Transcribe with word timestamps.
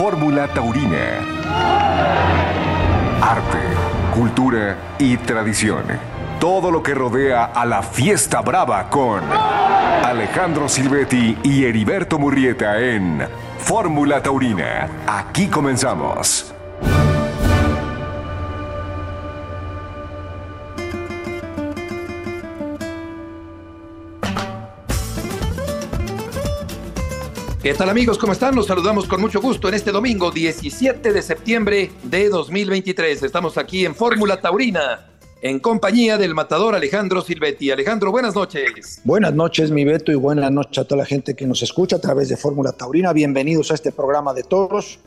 Fórmula 0.00 0.48
Taurina. 0.48 1.18
Arte, 3.20 3.58
cultura 4.14 4.94
y 4.98 5.18
tradición. 5.18 5.84
Todo 6.40 6.70
lo 6.70 6.82
que 6.82 6.94
rodea 6.94 7.44
a 7.44 7.66
la 7.66 7.82
fiesta 7.82 8.40
brava 8.40 8.88
con 8.88 9.20
Alejandro 10.02 10.70
Silvetti 10.70 11.36
y 11.42 11.66
Heriberto 11.66 12.18
Murrieta 12.18 12.80
en 12.80 13.28
Fórmula 13.58 14.22
Taurina. 14.22 14.88
Aquí 15.06 15.48
comenzamos. 15.48 16.54
¿Qué 27.62 27.74
tal 27.74 27.90
amigos? 27.90 28.16
¿Cómo 28.16 28.32
están? 28.32 28.54
Los 28.54 28.68
saludamos 28.68 29.06
con 29.06 29.20
mucho 29.20 29.38
gusto 29.38 29.68
en 29.68 29.74
este 29.74 29.92
domingo 29.92 30.30
17 30.30 31.12
de 31.12 31.20
septiembre 31.20 31.90
de 32.04 32.30
2023. 32.30 33.22
Estamos 33.22 33.58
aquí 33.58 33.84
en 33.84 33.94
Fórmula 33.94 34.40
Taurina 34.40 35.10
en 35.42 35.60
compañía 35.60 36.16
del 36.16 36.34
matador 36.34 36.74
Alejandro 36.74 37.20
Silvetti. 37.20 37.70
Alejandro, 37.70 38.12
buenas 38.12 38.34
noches. 38.34 39.02
Buenas 39.04 39.34
noches, 39.34 39.70
mi 39.70 39.84
Beto, 39.84 40.10
y 40.10 40.14
buenas 40.14 40.50
noches 40.50 40.78
a 40.78 40.84
toda 40.84 41.02
la 41.02 41.04
gente 41.04 41.36
que 41.36 41.46
nos 41.46 41.62
escucha 41.62 41.96
a 41.96 42.00
través 42.00 42.30
de 42.30 42.38
Fórmula 42.38 42.72
Taurina. 42.72 43.12
Bienvenidos 43.12 43.70
a 43.70 43.74
este 43.74 43.92
programa 43.92 44.32
de 44.32 44.42
toros, 44.44 44.98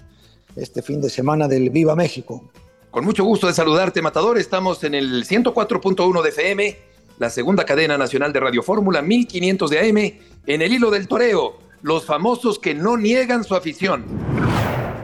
este 0.55 0.83
fin 0.83 1.01
de 1.01 1.09
semana 1.09 1.47
del 1.47 1.71
Viva 1.71 1.95
México. 1.95 2.51
Con 2.91 3.03
mucho 3.03 3.23
gusto 3.23 3.47
de 3.47 3.53
saludarte, 3.53 3.99
matador. 4.03 4.37
Estamos 4.37 4.83
en 4.83 4.93
el 4.93 5.25
104.1 5.25 6.21
de 6.21 6.29
FM, 6.29 6.77
la 7.17 7.31
segunda 7.31 7.65
cadena 7.65 7.97
nacional 7.97 8.31
de 8.31 8.39
Radio 8.39 8.61
Fórmula, 8.61 9.01
1500 9.01 9.71
de 9.71 9.79
AM, 9.79 9.97
en 10.45 10.61
el 10.61 10.71
hilo 10.71 10.91
del 10.91 11.07
toreo 11.07 11.62
los 11.83 12.05
famosos 12.05 12.57
que 12.57 12.73
no 12.73 12.97
niegan 12.97 13.43
su 13.43 13.55
afición. 13.55 14.05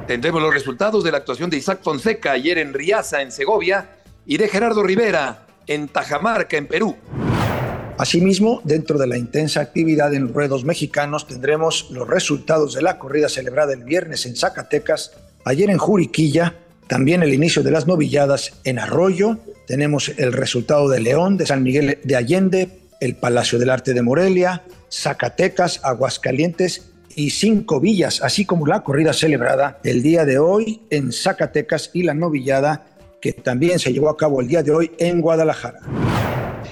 Tendremos 0.07 0.41
los 0.41 0.53
resultados 0.53 1.03
de 1.03 1.11
la 1.11 1.19
actuación 1.19 1.49
de 1.49 1.57
Isaac 1.57 1.81
Fonseca 1.83 2.31
ayer 2.31 2.57
en 2.57 2.73
Riaza, 2.73 3.21
en 3.21 3.31
Segovia, 3.31 3.97
y 4.25 4.37
de 4.37 4.47
Gerardo 4.47 4.81
Rivera 4.81 5.45
en 5.67 5.87
Tajamarca, 5.89 6.57
en 6.57 6.67
Perú. 6.67 6.95
Asimismo, 7.97 8.61
dentro 8.63 8.97
de 8.97 9.07
la 9.07 9.17
intensa 9.17 9.59
actividad 9.59 10.13
en 10.13 10.33
ruedos 10.33 10.63
mexicanos, 10.63 11.27
tendremos 11.27 11.91
los 11.91 12.07
resultados 12.07 12.73
de 12.73 12.81
la 12.81 12.97
corrida 12.97 13.27
celebrada 13.27 13.73
el 13.73 13.83
viernes 13.83 14.25
en 14.25 14.37
Zacatecas, 14.37 15.11
ayer 15.43 15.69
en 15.69 15.77
Juriquilla, 15.77 16.55
también 16.87 17.21
el 17.21 17.33
inicio 17.33 17.61
de 17.61 17.71
las 17.71 17.87
novilladas 17.87 18.53
en 18.63 18.79
Arroyo, 18.79 19.37
tenemos 19.67 20.09
el 20.17 20.31
resultado 20.31 20.87
de 20.87 21.01
León, 21.01 21.37
de 21.37 21.45
San 21.45 21.61
Miguel 21.61 21.99
de 22.03 22.15
Allende, 22.15 22.69
el 23.01 23.15
Palacio 23.15 23.59
del 23.59 23.69
Arte 23.69 23.93
de 23.93 24.01
Morelia, 24.01 24.63
Zacatecas, 24.91 25.79
Aguascalientes 25.83 26.91
y 27.15 27.31
cinco 27.31 27.79
villas, 27.79 28.21
así 28.21 28.45
como 28.45 28.65
la 28.65 28.81
corrida 28.81 29.13
celebrada 29.13 29.79
el 29.83 30.01
día 30.01 30.25
de 30.25 30.39
hoy 30.39 30.81
en 30.89 31.11
Zacatecas 31.11 31.91
y 31.93 32.03
la 32.03 32.13
novillada 32.13 32.85
que 33.21 33.33
también 33.33 33.79
se 33.79 33.91
llevó 33.91 34.09
a 34.09 34.17
cabo 34.17 34.41
el 34.41 34.47
día 34.47 34.63
de 34.63 34.71
hoy 34.71 34.91
en 34.97 35.21
Guadalajara. 35.21 35.79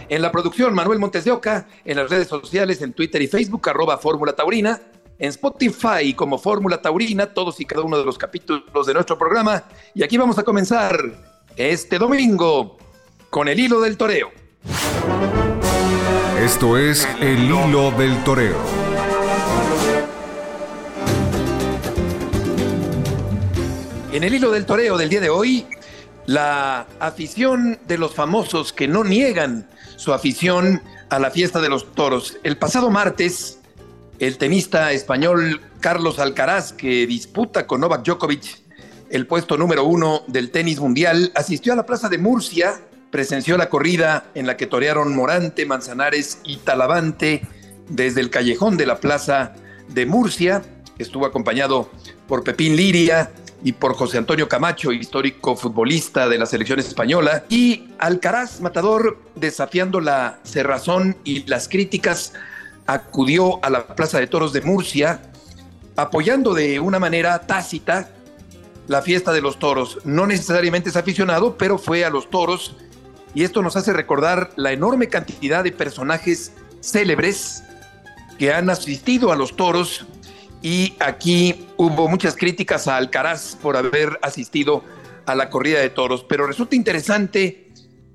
En 0.10 0.22
la 0.22 0.32
producción, 0.32 0.74
Manuel 0.74 1.00
Montes 1.00 1.26
de 1.26 1.32
Oca, 1.32 1.68
en 1.84 1.98
las 1.98 2.10
redes 2.10 2.28
sociales, 2.28 2.82
en 2.82 2.94
Twitter 2.94 3.22
y 3.22 3.28
Facebook, 3.28 3.68
arroba 3.70 3.98
Fórmula 3.98 4.34
Taurina, 4.34 4.80
en 5.20 5.30
Spotify 5.30 6.14
como 6.16 6.38
Fórmula 6.38 6.82
Taurina, 6.82 7.34
todos 7.34 7.60
y 7.60 7.66
cada 7.66 7.82
uno 7.82 7.98
de 7.98 8.06
los 8.06 8.18
capítulos 8.18 8.88
de 8.88 8.94
nuestro 8.94 9.18
programa. 9.18 9.64
Y 9.94 10.04
aquí 10.04 10.18
vamos 10.18 10.38
a 10.38 10.44
comenzar 10.44 10.98
este 11.58 11.98
domingo 11.98 12.78
con 13.30 13.48
el 13.48 13.60
hilo 13.60 13.82
del 13.82 13.98
toreo. 13.98 14.32
Esto 16.48 16.78
es 16.78 17.06
El 17.20 17.44
Hilo 17.44 17.92
del 17.92 18.24
Toreo. 18.24 18.56
En 24.14 24.24
el 24.24 24.34
hilo 24.34 24.52
del 24.52 24.66
toreo 24.66 24.98
del 24.98 25.10
día 25.10 25.20
de 25.20 25.30
hoy, 25.30 25.68
la 26.26 26.88
afición 27.02 27.78
de 27.86 27.98
los 27.98 28.16
famosos 28.16 28.72
que 28.72 28.88
no 28.88 29.04
niegan 29.04 29.68
su 29.98 30.14
afición 30.14 30.82
a 31.10 31.20
la 31.20 31.32
fiesta 31.32 31.60
de 31.60 31.68
los 31.68 31.92
toros. 31.92 32.38
El 32.44 32.56
pasado 32.58 32.90
martes, 32.90 33.60
el 34.20 34.38
tenista 34.38 34.94
español 34.94 35.60
Carlos 35.82 36.18
Alcaraz, 36.18 36.72
que 36.72 37.06
disputa 37.06 37.68
con 37.68 37.82
Novak 37.82 38.06
Djokovic 38.06 38.62
el 39.10 39.28
puesto 39.28 39.58
número 39.58 39.84
uno 39.84 40.24
del 40.28 40.50
tenis 40.52 40.80
mundial, 40.80 41.30
asistió 41.36 41.74
a 41.74 41.76
la 41.76 41.86
plaza 41.86 42.08
de 42.08 42.18
Murcia 42.18 42.80
presenció 43.12 43.58
la 43.58 43.70
corrida 43.70 44.26
en 44.36 44.48
la 44.48 44.58
que 44.58 44.68
torearon 44.68 45.16
Morante, 45.16 45.66
Manzanares 45.66 46.40
y 46.44 46.58
Talavante 46.58 47.42
desde 47.90 48.22
el 48.22 48.30
callejón 48.30 48.78
de 48.78 48.86
la 48.86 49.00
plaza 49.00 49.54
de 49.88 50.06
Murcia. 50.06 50.62
Estuvo 50.98 51.26
acompañado 51.26 51.90
por 52.28 52.44
Pepín 52.44 52.76
Liria 52.76 53.32
y 53.64 53.72
por 53.72 53.96
José 53.96 54.18
Antonio 54.18 54.48
Camacho, 54.48 54.92
histórico 54.92 55.56
futbolista 55.56 56.28
de 56.28 56.38
la 56.38 56.46
selección 56.46 56.80
española. 56.80 57.46
Y 57.50 57.90
Alcaraz 57.98 58.62
Matador, 58.62 59.18
desafiando 59.36 60.00
la 60.00 60.40
cerrazón 60.44 61.18
y 61.24 61.44
las 61.48 61.68
críticas, 61.68 62.34
acudió 62.86 63.64
a 63.64 63.70
la 63.70 63.88
Plaza 63.88 64.20
de 64.20 64.28
Toros 64.28 64.54
de 64.54 64.62
Murcia, 64.62 65.22
apoyando 65.96 66.54
de 66.54 66.80
una 66.80 67.00
manera 67.00 67.40
tácita 67.40 68.10
la 68.88 69.02
fiesta 69.02 69.34
de 69.34 69.42
los 69.42 69.60
toros. 69.60 70.00
No 70.06 70.28
necesariamente 70.28 70.90
es 70.90 70.96
aficionado, 70.96 71.58
pero 71.58 71.78
fue 71.78 72.06
a 72.06 72.10
los 72.10 72.30
toros 72.30 72.76
y 73.38 73.44
esto 73.44 73.62
nos 73.62 73.76
hace 73.76 73.94
recordar 73.94 74.50
la 74.56 74.72
enorme 74.72 75.10
cantidad 75.10 75.64
de 75.64 75.72
personajes 75.72 76.54
célebres 76.82 77.64
que 78.40 78.52
han 78.52 78.68
asistido 78.72 79.32
a 79.32 79.36
los 79.36 79.56
toros 79.56 80.08
y 80.64 80.96
aquí 81.00 81.68
hubo 81.78 82.08
muchas 82.08 82.36
críticas 82.36 82.88
a 82.88 82.98
Alcaraz 82.98 83.56
por 83.62 83.78
haber 83.78 84.18
asistido 84.24 84.84
a 85.28 85.36
la 85.36 85.52
corrida 85.52 85.80
de 85.80 85.92
toros, 85.92 86.26
pero 86.28 86.48
resulta 86.48 86.76
interesante, 86.76 87.68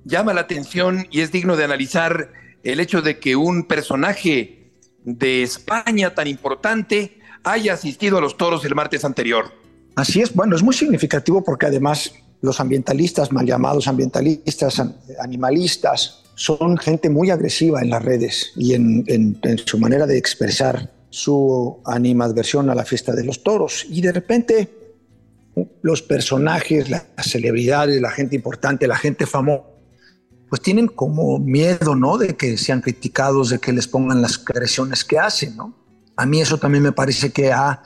llama 0.04 0.34
la 0.34 0.40
atención 0.40 1.06
y 1.12 1.20
es 1.20 1.30
digno 1.30 1.54
de 1.54 1.62
analizar 1.66 2.32
el 2.64 2.80
hecho 2.80 3.00
de 3.00 3.20
que 3.20 3.36
un 3.36 3.68
personaje 3.68 4.72
de 5.04 5.44
España 5.44 6.16
tan 6.16 6.26
importante 6.26 7.20
haya 7.44 7.74
asistido 7.74 8.18
a 8.18 8.20
los 8.20 8.36
toros 8.36 8.64
el 8.64 8.74
martes 8.74 9.04
anterior. 9.04 9.52
Así 9.94 10.20
es, 10.20 10.34
bueno, 10.34 10.56
es 10.56 10.64
muy 10.64 10.74
significativo 10.74 11.44
porque 11.44 11.66
además 11.66 12.12
los 12.42 12.60
ambientalistas, 12.60 13.32
mal 13.32 13.46
llamados 13.46 13.88
ambientalistas, 13.88 14.82
animalistas, 15.20 16.24
son 16.34 16.76
gente 16.76 17.08
muy 17.08 17.30
agresiva 17.30 17.80
en 17.80 17.90
las 17.90 18.02
redes 18.02 18.52
y 18.56 18.74
en, 18.74 19.38
su 19.64 19.78
manera 19.78 20.06
de 20.06 20.18
expresar 20.18 20.92
su 21.08 21.80
animadversión 21.84 22.68
a 22.68 22.74
la 22.74 22.84
fiesta 22.84 23.12
de 23.12 23.24
los 23.24 23.44
toros. 23.44 23.86
Y 23.88 24.00
de 24.00 24.12
repente 24.12 24.68
los 25.82 26.02
personajes, 26.02 26.90
las 26.90 27.04
celebridades, 27.20 28.00
la 28.00 28.10
gente 28.10 28.34
importante, 28.34 28.88
la 28.88 28.96
gente 28.96 29.24
famosa, 29.26 29.64
pues 30.48 30.60
tienen 30.60 30.88
como 30.88 31.38
miedo, 31.38 31.94
¿no? 31.94 32.18
De 32.18 32.34
que 32.34 32.58
sean 32.58 32.80
criticados, 32.80 33.50
de 33.50 33.58
que 33.58 33.72
les 33.72 33.86
pongan 33.86 34.20
las 34.20 34.42
agresiones 34.46 35.04
que 35.04 35.18
hacen, 35.18 35.56
¿no? 35.56 35.76
A 36.16 36.26
mí 36.26 36.40
eso 36.40 36.58
también 36.58 36.82
me 36.82 36.92
parece 36.92 37.30
que 37.30 37.52
ha 37.52 37.82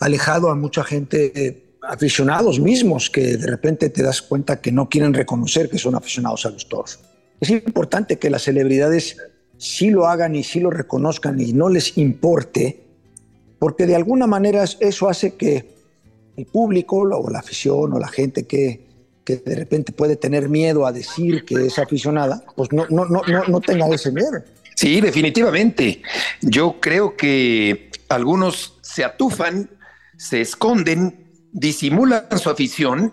alejado 0.00 0.50
a 0.50 0.54
mucha 0.54 0.82
gente 0.84 1.69
aficionados 1.82 2.60
mismos 2.60 3.10
que 3.10 3.36
de 3.36 3.46
repente 3.46 3.90
te 3.90 4.02
das 4.02 4.22
cuenta 4.22 4.60
que 4.60 4.72
no 4.72 4.88
quieren 4.88 5.14
reconocer 5.14 5.68
que 5.70 5.78
son 5.78 5.94
aficionados 5.94 6.46
a 6.46 6.50
los 6.50 6.68
toros. 6.68 7.00
Es 7.40 7.50
importante 7.50 8.18
que 8.18 8.30
las 8.30 8.42
celebridades 8.42 9.16
sí 9.56 9.90
lo 9.90 10.06
hagan 10.06 10.34
y 10.34 10.42
sí 10.42 10.60
lo 10.60 10.70
reconozcan 10.70 11.40
y 11.40 11.52
no 11.52 11.68
les 11.68 11.96
importe, 11.96 12.84
porque 13.58 13.86
de 13.86 13.96
alguna 13.96 14.26
manera 14.26 14.64
eso 14.80 15.08
hace 15.08 15.34
que 15.34 15.74
el 16.36 16.46
público 16.46 16.98
o 16.98 17.30
la 17.30 17.38
afición 17.38 17.92
o 17.92 17.98
la 17.98 18.08
gente 18.08 18.46
que, 18.46 18.86
que 19.24 19.36
de 19.36 19.54
repente 19.54 19.92
puede 19.92 20.16
tener 20.16 20.48
miedo 20.48 20.86
a 20.86 20.92
decir 20.92 21.44
que 21.44 21.66
es 21.66 21.78
aficionada, 21.78 22.42
pues 22.56 22.72
no, 22.72 22.86
no, 22.88 23.04
no, 23.04 23.22
no, 23.22 23.60
tenga 23.60 23.86
ese 23.88 24.12
miedo. 24.12 24.42
Sí, 24.76 25.00
definitivamente. 25.00 26.02
Yo 26.40 26.80
creo 26.80 27.16
que 27.16 27.90
algunos 28.08 28.78
se 28.80 29.04
atufan, 29.04 29.68
se 30.16 30.40
esconden 30.40 31.19
disimulan 31.52 32.26
su 32.38 32.50
afición, 32.50 33.12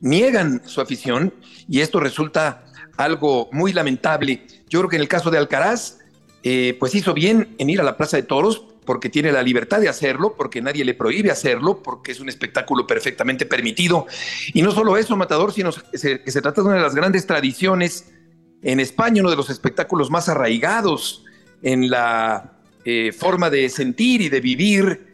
niegan 0.00 0.62
su 0.66 0.80
afición 0.80 1.34
y 1.68 1.80
esto 1.80 2.00
resulta 2.00 2.64
algo 2.96 3.48
muy 3.52 3.72
lamentable. 3.72 4.46
Yo 4.68 4.80
creo 4.80 4.90
que 4.90 4.96
en 4.96 5.02
el 5.02 5.08
caso 5.08 5.30
de 5.30 5.38
Alcaraz, 5.38 5.98
eh, 6.42 6.76
pues 6.78 6.94
hizo 6.94 7.14
bien 7.14 7.54
en 7.58 7.70
ir 7.70 7.80
a 7.80 7.84
la 7.84 7.96
Plaza 7.96 8.16
de 8.16 8.22
Toros 8.22 8.66
porque 8.84 9.08
tiene 9.08 9.30
la 9.30 9.42
libertad 9.42 9.80
de 9.80 9.88
hacerlo, 9.88 10.34
porque 10.36 10.60
nadie 10.62 10.84
le 10.84 10.94
prohíbe 10.94 11.30
hacerlo, 11.30 11.82
porque 11.82 12.12
es 12.12 12.20
un 12.20 12.28
espectáculo 12.28 12.86
perfectamente 12.86 13.46
permitido. 13.46 14.06
Y 14.52 14.62
no 14.62 14.72
solo 14.72 14.96
eso, 14.96 15.16
Matador, 15.16 15.52
sino 15.52 15.70
que 15.72 15.98
se, 15.98 16.42
trata 16.42 16.62
de 16.62 16.68
una 16.68 16.76
de 16.76 16.82
las 16.82 16.94
grandes 16.94 17.26
tradiciones 17.26 18.12
en 18.62 18.80
España, 18.80 19.20
uno 19.20 19.30
de 19.30 19.36
los 19.36 19.50
espectáculos 19.50 20.10
más 20.10 20.28
arraigados 20.28 21.24
en 21.62 21.90
la 21.90 22.58
eh, 22.84 23.12
forma 23.12 23.50
de 23.50 23.68
sentir 23.68 24.22
y 24.22 24.28
de 24.28 24.40
vivir 24.40 25.09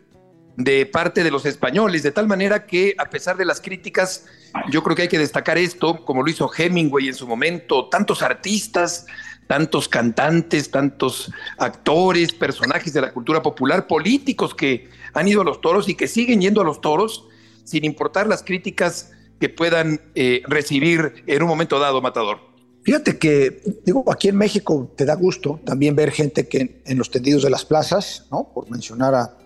de 0.57 0.87
parte 0.87 1.23
de 1.23 1.31
los 1.31 1.45
españoles, 1.45 2.03
de 2.03 2.13
tal 2.13 2.27
manera 2.27 2.67
que 2.67 2.95
a 2.99 3.11
pesar 3.11 3.37
de 3.37 3.45
las 3.45 3.61
críticas, 3.61 4.25
yo 4.71 4.83
creo 4.83 4.97
que 4.97 5.03
hay 5.03 5.09
que 5.09 5.19
destacar 5.19 5.59
esto, 5.59 6.05
como 6.05 6.23
lo 6.23 6.31
hizo 6.31 6.51
Hemingway 6.57 7.09
en 7.09 7.15
su 7.15 7.27
momento, 7.27 7.89
tantos 7.89 8.23
artistas, 8.23 9.07
tantos 9.47 9.89
cantantes, 9.89 10.71
tantos 10.71 11.31
actores, 11.59 12.33
personajes 12.33 12.93
de 12.93 13.03
la 13.03 13.13
cultura 13.13 13.43
popular, 13.43 13.87
políticos 13.87 14.55
que 14.55 14.89
han 15.13 15.29
ido 15.29 15.43
a 15.43 15.45
los 15.45 15.61
toros 15.61 15.89
y 15.89 15.95
que 15.95 16.09
siguen 16.09 16.41
yendo 16.41 16.63
a 16.63 16.65
los 16.65 16.81
toros, 16.81 17.29
sin 17.65 17.85
importar 17.85 18.27
las 18.27 18.43
críticas 18.43 19.13
que 19.39 19.51
puedan 19.51 20.01
eh, 20.15 20.43
recibir 20.47 21.23
en 21.27 21.43
un 21.43 21.49
momento 21.49 21.79
dado, 21.79 22.01
Matador. 22.01 22.39
Fíjate 22.83 23.19
que, 23.19 23.63
digo, 23.85 24.05
aquí 24.11 24.29
en 24.29 24.37
México 24.37 24.93
te 24.97 25.05
da 25.05 25.15
gusto 25.15 25.61
también 25.65 25.97
ver 25.97 26.13
gente 26.13 26.49
que 26.49 26.81
en 26.85 26.99
los 26.99 27.11
tendidos 27.11 27.43
de 27.43 27.51
las 27.51 27.65
plazas, 27.65 28.27
¿no? 28.31 28.51
Por 28.55 28.71
mencionar 28.71 29.15
a, 29.15 29.37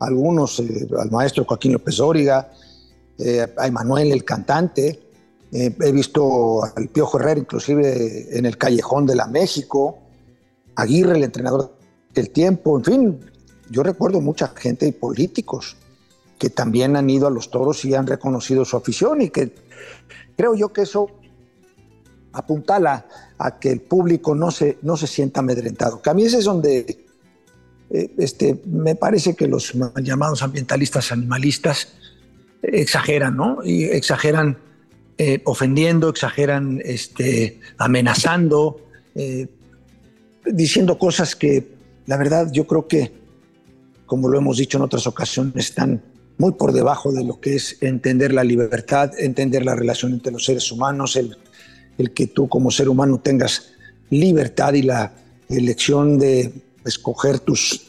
algunos, 0.00 0.60
eh, 0.60 0.86
al 0.98 1.10
maestro 1.10 1.44
Joaquín 1.44 1.72
López 1.72 1.96
Dóriga, 1.96 2.50
eh, 3.18 3.46
a 3.56 3.66
Emanuel, 3.66 4.12
el 4.12 4.24
cantante, 4.24 5.02
he 5.52 5.92
visto 5.92 6.62
al 6.64 6.88
Piojo 6.88 7.18
Herrera 7.18 7.40
inclusive 7.40 8.36
en 8.36 8.44
el 8.44 8.58
Callejón 8.58 9.06
de 9.06 9.14
la 9.14 9.26
México, 9.26 9.98
Aguirre, 10.74 11.16
el 11.16 11.24
entrenador 11.24 11.72
del 12.12 12.30
tiempo, 12.30 12.76
en 12.76 12.84
fin, 12.84 13.20
yo 13.70 13.82
recuerdo 13.82 14.20
mucha 14.20 14.48
gente 14.48 14.86
y 14.86 14.92
políticos 14.92 15.76
que 16.38 16.50
también 16.50 16.96
han 16.96 17.08
ido 17.08 17.26
a 17.26 17.30
los 17.30 17.50
toros 17.50 17.84
y 17.84 17.94
han 17.94 18.06
reconocido 18.06 18.64
su 18.64 18.76
afición 18.76 19.22
y 19.22 19.30
que 19.30 19.54
creo 20.36 20.54
yo 20.54 20.72
que 20.72 20.82
eso 20.82 21.08
apuntala 22.32 23.06
a 23.38 23.58
que 23.58 23.70
el 23.72 23.80
público 23.80 24.34
no 24.34 24.50
se, 24.50 24.78
no 24.82 24.96
se 24.96 25.06
sienta 25.06 25.40
amedrentado. 25.40 26.02
Que 26.02 26.10
a 26.10 26.14
mí 26.14 26.24
ese 26.24 26.38
es 26.38 26.44
donde 26.44 26.78
eh, 26.80 27.05
este, 27.90 28.60
me 28.66 28.94
parece 28.94 29.34
que 29.34 29.46
los 29.46 29.74
llamados 30.02 30.42
ambientalistas 30.42 31.12
animalistas 31.12 31.88
exageran, 32.62 33.36
¿no? 33.36 33.58
Y 33.64 33.84
exageran 33.84 34.58
eh, 35.18 35.40
ofendiendo, 35.44 36.08
exageran 36.08 36.80
este, 36.84 37.60
amenazando, 37.78 38.80
eh, 39.14 39.46
diciendo 40.44 40.98
cosas 40.98 41.36
que 41.36 41.68
la 42.06 42.16
verdad 42.16 42.50
yo 42.52 42.66
creo 42.66 42.86
que, 42.86 43.12
como 44.06 44.28
lo 44.28 44.38
hemos 44.38 44.58
dicho 44.58 44.78
en 44.78 44.84
otras 44.84 45.06
ocasiones, 45.06 45.54
están 45.56 46.02
muy 46.38 46.52
por 46.52 46.72
debajo 46.72 47.12
de 47.12 47.24
lo 47.24 47.40
que 47.40 47.56
es 47.56 47.78
entender 47.80 48.32
la 48.34 48.44
libertad, 48.44 49.12
entender 49.18 49.64
la 49.64 49.74
relación 49.74 50.12
entre 50.12 50.32
los 50.32 50.44
seres 50.44 50.70
humanos, 50.70 51.16
el, 51.16 51.36
el 51.98 52.12
que 52.12 52.26
tú 52.26 52.48
como 52.48 52.70
ser 52.70 52.88
humano 52.88 53.18
tengas 53.18 53.72
libertad 54.10 54.74
y 54.74 54.82
la 54.82 55.12
elección 55.48 56.18
de 56.18 56.52
escoger 56.86 57.40
tus, 57.40 57.88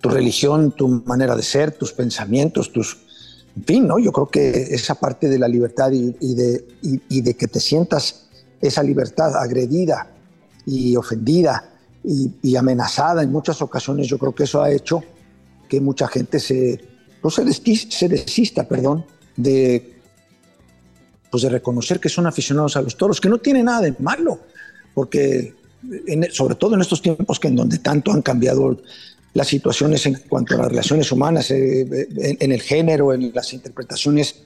tu 0.00 0.08
religión, 0.08 0.72
tu 0.72 0.88
manera 0.88 1.36
de 1.36 1.42
ser, 1.42 1.72
tus 1.72 1.92
pensamientos, 1.92 2.72
tus... 2.72 2.98
En 3.56 3.64
fin, 3.64 3.86
¿no? 3.86 3.98
yo 3.98 4.12
creo 4.12 4.26
que 4.26 4.50
esa 4.74 4.94
parte 4.94 5.28
de 5.28 5.38
la 5.38 5.48
libertad 5.48 5.90
y, 5.90 6.34
de, 6.34 6.66
y 6.82 7.20
de 7.22 7.34
que 7.34 7.48
te 7.48 7.58
sientas 7.58 8.26
esa 8.60 8.82
libertad 8.82 9.34
agredida 9.34 10.10
y 10.66 10.94
ofendida 10.96 11.76
y, 12.06 12.56
amenazada 12.56 13.22
en 13.22 13.32
muchas 13.32 13.60
ocasiones, 13.62 14.06
yo 14.06 14.18
creo 14.18 14.34
que 14.34 14.44
eso 14.44 14.62
ha 14.62 14.70
hecho 14.70 15.02
que 15.68 15.80
mucha 15.80 16.06
gente 16.06 16.38
se, 16.38 16.80
no 17.22 17.30
se, 17.30 17.44
desista, 18.08 18.68
perdón, 18.68 19.04
de, 19.36 19.98
pues 21.30 21.42
de 21.42 21.48
reconocer 21.48 21.98
que 21.98 22.08
son 22.08 22.26
aficionados 22.26 22.76
a 22.76 22.82
los 22.82 22.96
toros, 22.96 23.20
que 23.20 23.28
no 23.28 23.38
tiene 23.38 23.64
nada 23.64 23.80
de 23.80 23.96
malo, 23.98 24.38
porque 24.94 25.54
sobre 26.32 26.54
todo 26.54 26.74
en 26.74 26.80
estos 26.80 27.02
tiempos 27.02 27.38
que 27.40 27.48
en 27.48 27.56
donde 27.56 27.78
tanto 27.78 28.12
han 28.12 28.22
cambiado 28.22 28.78
las 29.34 29.48
situaciones 29.48 30.06
en 30.06 30.14
cuanto 30.28 30.54
a 30.54 30.58
las 30.58 30.68
relaciones 30.68 31.12
humanas, 31.12 31.50
eh, 31.50 31.82
en, 32.16 32.36
en, 32.40 32.52
el 32.52 32.62
género, 32.62 33.12
en 33.12 33.32
las 33.34 33.52
interpretaciones 33.52 34.36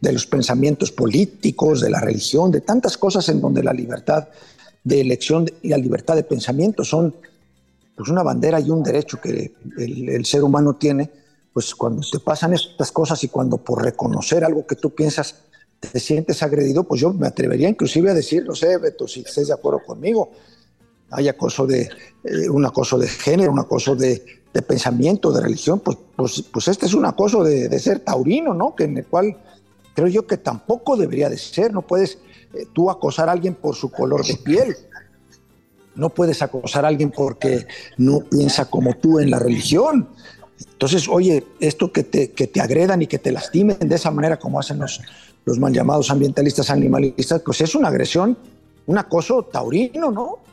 de 0.00 0.12
los 0.12 0.26
pensamientos 0.26 0.92
políticos, 0.92 1.80
de 1.80 1.90
la 1.90 2.00
religión, 2.00 2.50
de 2.50 2.60
tantas 2.60 2.96
cosas 2.96 3.28
en 3.28 3.40
donde 3.40 3.62
la 3.62 3.72
libertad 3.72 4.28
de 4.84 5.00
elección 5.00 5.50
y 5.62 5.68
la 5.68 5.76
libertad 5.76 6.16
de 6.16 6.22
pensamiento 6.22 6.84
son 6.84 7.14
pues 7.98 8.08
una 8.10 8.22
bandera 8.22 8.60
y 8.60 8.70
un 8.70 8.82
derecho 8.82 9.20
que 9.20 9.52
el, 9.76 10.24
ser 10.24 10.44
humano 10.44 10.76
tiene, 10.76 11.10
pues 11.52 11.74
cuando 11.74 12.00
te 12.08 12.20
pasan 12.20 12.54
estas 12.54 12.92
cosas 12.92 13.22
y 13.24 13.28
cuando 13.28 13.58
por 13.58 13.82
reconocer 13.82 14.44
algo 14.44 14.66
que 14.66 14.76
tú 14.76 14.94
piensas 14.94 15.34
te 15.80 15.98
sientes 16.00 16.42
agredido, 16.42 16.84
pues 16.84 17.00
yo 17.00 17.12
me 17.12 17.26
atrevería 17.26 17.68
inclusive 17.68 18.10
a 18.10 18.14
decir, 18.14 18.44
no 18.44 18.54
sé, 18.54 18.78
Beto, 18.78 19.06
si 19.06 19.20
estés 19.20 19.48
de 19.48 19.54
acuerdo 19.54 19.82
conmigo, 19.84 20.30
hay 21.10 21.28
acoso 21.28 21.66
de, 21.66 21.88
eh, 22.24 22.48
un 22.50 22.64
acoso 22.64 22.98
de 22.98 23.08
género, 23.08 23.52
un 23.52 23.58
acoso 23.58 23.96
de, 23.96 24.22
pensamiento, 24.66 25.30
de 25.30 25.40
religión, 25.40 25.78
pues, 25.78 25.96
pues, 26.16 26.42
pues, 26.50 26.66
este 26.66 26.86
es 26.86 26.94
un 26.94 27.06
acoso 27.06 27.44
de, 27.44 27.68
de, 27.68 27.78
ser 27.78 28.00
taurino, 28.00 28.54
¿no? 28.54 28.74
Que 28.74 28.84
en 28.84 28.96
el 28.96 29.06
cual 29.06 29.36
creo 29.94 30.08
yo 30.08 30.26
que 30.26 30.36
tampoco 30.36 30.96
debería 30.96 31.28
de 31.28 31.38
ser, 31.38 31.72
no 31.72 31.82
puedes 31.82 32.18
eh, 32.54 32.66
tú 32.72 32.90
acosar 32.90 33.28
a 33.28 33.32
alguien 33.32 33.54
por 33.54 33.74
su 33.74 33.90
color 33.90 34.24
de 34.26 34.34
piel. 34.36 34.76
No 35.94 36.10
puedes 36.10 36.42
acosar 36.42 36.84
a 36.84 36.88
alguien 36.88 37.10
porque 37.10 37.66
no 37.96 38.20
piensa 38.20 38.64
como 38.64 38.94
tú 38.94 39.18
en 39.18 39.30
la 39.30 39.38
religión. 39.38 40.08
Entonces, 40.72 41.08
oye, 41.08 41.44
esto 41.60 41.92
que 41.92 42.04
te, 42.04 42.30
que 42.32 42.46
te 42.46 42.60
agredan 42.60 43.02
y 43.02 43.06
que 43.06 43.18
te 43.18 43.32
lastimen 43.32 43.78
de 43.80 43.94
esa 43.94 44.10
manera 44.10 44.38
como 44.38 44.58
hacen 44.60 44.78
los, 44.78 45.00
los 45.44 45.58
mal 45.58 45.72
llamados 45.72 46.10
ambientalistas 46.10 46.70
animalistas, 46.70 47.42
pues 47.44 47.60
es 47.60 47.74
una 47.74 47.88
agresión, 47.88 48.36
un 48.86 48.98
acoso 48.98 49.44
taurino, 49.44 50.10
¿no? 50.10 50.47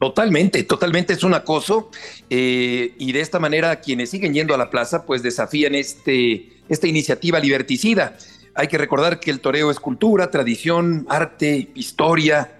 Totalmente, 0.00 0.62
totalmente 0.62 1.12
es 1.12 1.22
un 1.24 1.34
acoso 1.34 1.90
eh, 2.30 2.94
y 2.98 3.12
de 3.12 3.20
esta 3.20 3.38
manera 3.38 3.80
quienes 3.80 4.08
siguen 4.08 4.32
yendo 4.32 4.54
a 4.54 4.56
la 4.56 4.70
plaza 4.70 5.04
pues 5.04 5.22
desafían 5.22 5.74
este, 5.74 6.62
esta 6.70 6.86
iniciativa 6.86 7.38
liberticida. 7.38 8.16
Hay 8.54 8.68
que 8.68 8.78
recordar 8.78 9.20
que 9.20 9.30
el 9.30 9.40
toreo 9.40 9.70
es 9.70 9.78
cultura, 9.78 10.30
tradición, 10.30 11.04
arte, 11.10 11.68
historia, 11.74 12.50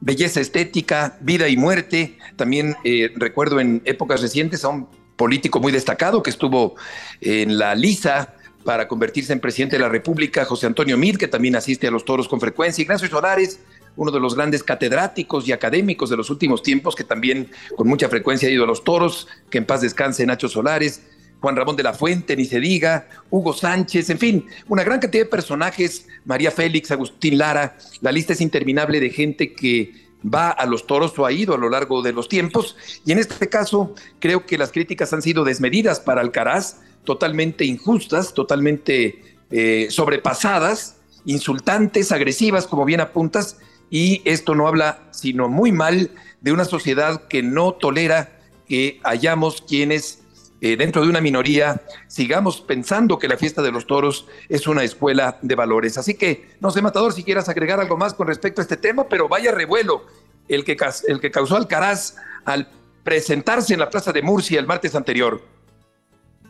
belleza 0.00 0.42
estética, 0.42 1.16
vida 1.22 1.48
y 1.48 1.56
muerte. 1.56 2.18
También 2.36 2.76
eh, 2.84 3.10
recuerdo 3.16 3.60
en 3.60 3.80
épocas 3.86 4.20
recientes 4.20 4.62
a 4.62 4.68
un 4.68 4.86
político 5.16 5.60
muy 5.60 5.72
destacado 5.72 6.22
que 6.22 6.28
estuvo 6.28 6.74
en 7.22 7.56
la 7.56 7.74
lisa 7.74 8.34
para 8.62 8.88
convertirse 8.88 9.32
en 9.32 9.40
presidente 9.40 9.76
de 9.76 9.82
la 9.82 9.88
República, 9.88 10.44
José 10.44 10.66
Antonio 10.66 10.98
Mid, 10.98 11.16
que 11.16 11.28
también 11.28 11.56
asiste 11.56 11.86
a 11.86 11.90
los 11.90 12.04
toros 12.04 12.28
con 12.28 12.40
frecuencia, 12.40 12.82
Ignacio 12.82 13.08
Solares, 13.08 13.60
uno 13.96 14.10
de 14.10 14.20
los 14.20 14.34
grandes 14.34 14.62
catedráticos 14.62 15.46
y 15.46 15.52
académicos 15.52 16.10
de 16.10 16.16
los 16.16 16.30
últimos 16.30 16.62
tiempos, 16.62 16.94
que 16.94 17.04
también 17.04 17.50
con 17.76 17.88
mucha 17.88 18.08
frecuencia 18.08 18.48
ha 18.48 18.52
ido 18.52 18.64
a 18.64 18.66
los 18.66 18.84
toros, 18.84 19.28
que 19.50 19.58
en 19.58 19.66
paz 19.66 19.80
descanse 19.80 20.26
Nacho 20.26 20.48
Solares, 20.48 21.02
Juan 21.40 21.56
Ramón 21.56 21.76
de 21.76 21.82
la 21.82 21.92
Fuente, 21.92 22.36
ni 22.36 22.46
se 22.46 22.58
diga, 22.58 23.06
Hugo 23.30 23.52
Sánchez, 23.52 24.08
en 24.10 24.18
fin, 24.18 24.46
una 24.68 24.82
gran 24.82 24.98
cantidad 24.98 25.24
de 25.24 25.30
personajes, 25.30 26.06
María 26.24 26.50
Félix, 26.50 26.90
Agustín 26.90 27.36
Lara, 27.36 27.76
la 28.00 28.12
lista 28.12 28.32
es 28.32 28.40
interminable 28.40 28.98
de 28.98 29.10
gente 29.10 29.52
que 29.52 29.92
va 30.24 30.50
a 30.50 30.64
los 30.66 30.86
toros 30.86 31.18
o 31.18 31.26
ha 31.26 31.32
ido 31.32 31.54
a 31.54 31.58
lo 31.58 31.68
largo 31.68 32.00
de 32.02 32.12
los 32.12 32.28
tiempos. 32.28 32.76
Y 33.04 33.12
en 33.12 33.18
este 33.18 33.48
caso, 33.48 33.94
creo 34.20 34.46
que 34.46 34.56
las 34.56 34.72
críticas 34.72 35.12
han 35.12 35.20
sido 35.20 35.44
desmedidas 35.44 36.00
para 36.00 36.22
Alcaraz, 36.22 36.80
totalmente 37.04 37.64
injustas, 37.66 38.32
totalmente 38.32 39.36
eh, 39.50 39.88
sobrepasadas, 39.90 40.96
insultantes, 41.26 42.12
agresivas, 42.12 42.66
como 42.66 42.84
bien 42.84 43.00
apuntas, 43.00 43.58
y 43.90 44.22
esto 44.24 44.54
no 44.54 44.66
habla 44.66 44.98
sino 45.10 45.48
muy 45.48 45.72
mal 45.72 46.10
de 46.40 46.52
una 46.52 46.64
sociedad 46.64 47.26
que 47.28 47.42
no 47.42 47.72
tolera 47.72 48.38
que 48.66 49.00
hayamos 49.02 49.62
quienes 49.62 50.24
eh, 50.60 50.76
dentro 50.76 51.02
de 51.02 51.08
una 51.08 51.20
minoría 51.20 51.82
sigamos 52.06 52.62
pensando 52.62 53.18
que 53.18 53.28
la 53.28 53.36
fiesta 53.36 53.60
de 53.60 53.70
los 53.70 53.86
toros 53.86 54.26
es 54.48 54.66
una 54.66 54.82
escuela 54.82 55.38
de 55.42 55.54
valores. 55.54 55.98
Así 55.98 56.14
que, 56.14 56.48
no 56.60 56.70
sé, 56.70 56.80
Matador, 56.80 57.12
si 57.12 57.22
quieras 57.22 57.50
agregar 57.50 57.80
algo 57.80 57.98
más 57.98 58.14
con 58.14 58.26
respecto 58.26 58.60
a 58.60 58.62
este 58.62 58.78
tema, 58.78 59.06
pero 59.08 59.28
vaya 59.28 59.52
revuelo 59.52 60.06
el 60.48 60.64
que, 60.64 60.76
el 61.08 61.20
que 61.20 61.30
causó 61.30 61.56
Alcaraz 61.56 62.16
al 62.46 62.68
presentarse 63.02 63.74
en 63.74 63.80
la 63.80 63.90
Plaza 63.90 64.12
de 64.12 64.22
Murcia 64.22 64.58
el 64.58 64.66
martes 64.66 64.94
anterior. 64.94 65.42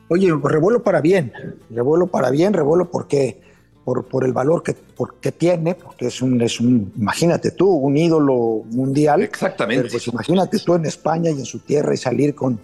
Oye, 0.09 0.33
revuelo 0.43 0.83
para 0.83 1.01
bien, 1.01 1.33
revuelo 1.71 2.07
para 2.07 2.31
bien, 2.31 2.53
revuelo 2.53 2.91
porque 2.91 3.41
por, 3.85 4.05
por 4.07 4.25
el 4.25 4.33
valor 4.33 4.63
que, 4.63 4.75
porque 4.75 5.33
tiene, 5.33 5.75
porque 5.75 6.07
es 6.07 6.23
un, 6.23 6.41
es 6.41 6.59
un, 6.61 6.93
imagínate 6.97 7.51
tú, 7.51 7.69
un 7.69 7.97
ídolo 7.97 8.63
mundial. 8.71 9.23
Exactamente. 9.23 9.91
Pues 9.91 10.07
imagínate 10.09 10.59
tú 10.59 10.75
en 10.75 10.87
España 10.87 11.31
y 11.31 11.39
en 11.39 11.45
su 11.45 11.59
tierra 11.59 11.93
y 11.93 11.97
salir 11.97 12.35
con, 12.35 12.59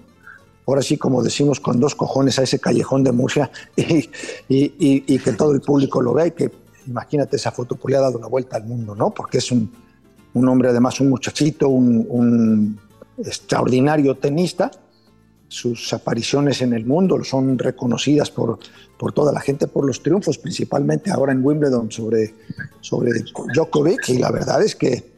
ahora 0.67 0.83
sí, 0.83 0.97
como 0.97 1.23
decimos, 1.23 1.61
con 1.61 1.79
dos 1.79 1.95
cojones 1.95 2.39
a 2.39 2.43
ese 2.43 2.59
callejón 2.59 3.05
de 3.05 3.13
Murcia 3.13 3.51
y, 3.77 4.09
y, 4.49 5.19
que 5.19 5.33
todo 5.33 5.53
el 5.53 5.61
público 5.61 6.01
lo 6.01 6.15
vea 6.15 6.29
y 6.29 6.31
que 6.31 6.51
imagínate 6.87 7.37
esa 7.37 7.51
foto, 7.51 7.77
pues 7.77 7.93
le 7.93 7.99
ha 7.99 8.01
dado 8.01 8.19
la 8.19 8.27
vuelta 8.27 8.57
al 8.57 8.65
mundo, 8.65 8.95
¿no? 8.95 9.11
Porque 9.11 9.39
es 9.39 9.53
un, 9.53 9.71
un 10.35 10.49
hombre, 10.49 10.71
además, 10.71 11.01
un 11.01 11.11
muchachito, 11.11 11.69
un, 11.69 12.07
un, 12.09 12.81
extraordinario 13.19 14.15
tenista. 14.17 14.71
Sus 15.51 15.93
apariciones 15.93 16.63
en 16.63 16.73
el 16.73 16.87
mundo 16.87 17.25
son 17.25 17.59
reconocidas 17.59 18.31
por, 18.31 18.61
por 18.97 19.13
toda 19.13 19.33
la 19.33 19.41
gente 19.41 19.67
por 19.67 19.85
los 19.85 20.01
triunfos, 20.01 20.39
principalmente 20.39 21.11
ahora 21.11 21.33
en 21.33 21.45
Wimbledon 21.45 21.91
sobre, 21.91 22.37
sobre 22.81 23.25
Djokovic, 23.53 24.11
y 24.11 24.19
la 24.19 24.31
verdad 24.31 24.63
es 24.63 24.77
que 24.77 25.13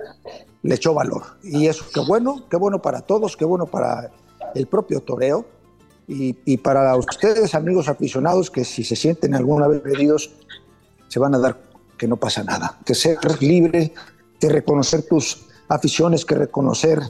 le 0.62 0.74
echó 0.74 0.94
valor. 0.94 1.22
Y 1.42 1.66
eso, 1.66 1.84
qué 1.92 2.00
bueno, 2.00 2.46
qué 2.48 2.56
bueno 2.56 2.80
para 2.80 3.02
todos, 3.02 3.36
qué 3.36 3.44
bueno 3.44 3.66
para 3.66 4.10
el 4.54 4.66
propio 4.66 5.00
toreo. 5.00 5.44
Y, 6.08 6.56
para 6.56 6.96
ustedes, 6.96 7.54
amigos 7.54 7.88
aficionados, 7.88 8.50
que 8.50 8.64
si 8.64 8.84
se 8.84 8.96
sienten 8.96 9.34
alguna 9.34 9.68
vez 9.68 9.82
heridos, 9.84 10.30
se 11.08 11.18
van 11.18 11.34
a 11.34 11.38
dar 11.38 11.58
que 11.98 12.08
no 12.08 12.16
pasa 12.16 12.42
nada. 12.42 12.78
Que 12.86 12.94
ser 12.94 13.18
libre, 13.40 13.92
que 14.40 14.48
reconocer 14.48 15.02
tus 15.02 15.44
aficiones, 15.68 16.24
que 16.24 16.36
reconocer 16.36 17.00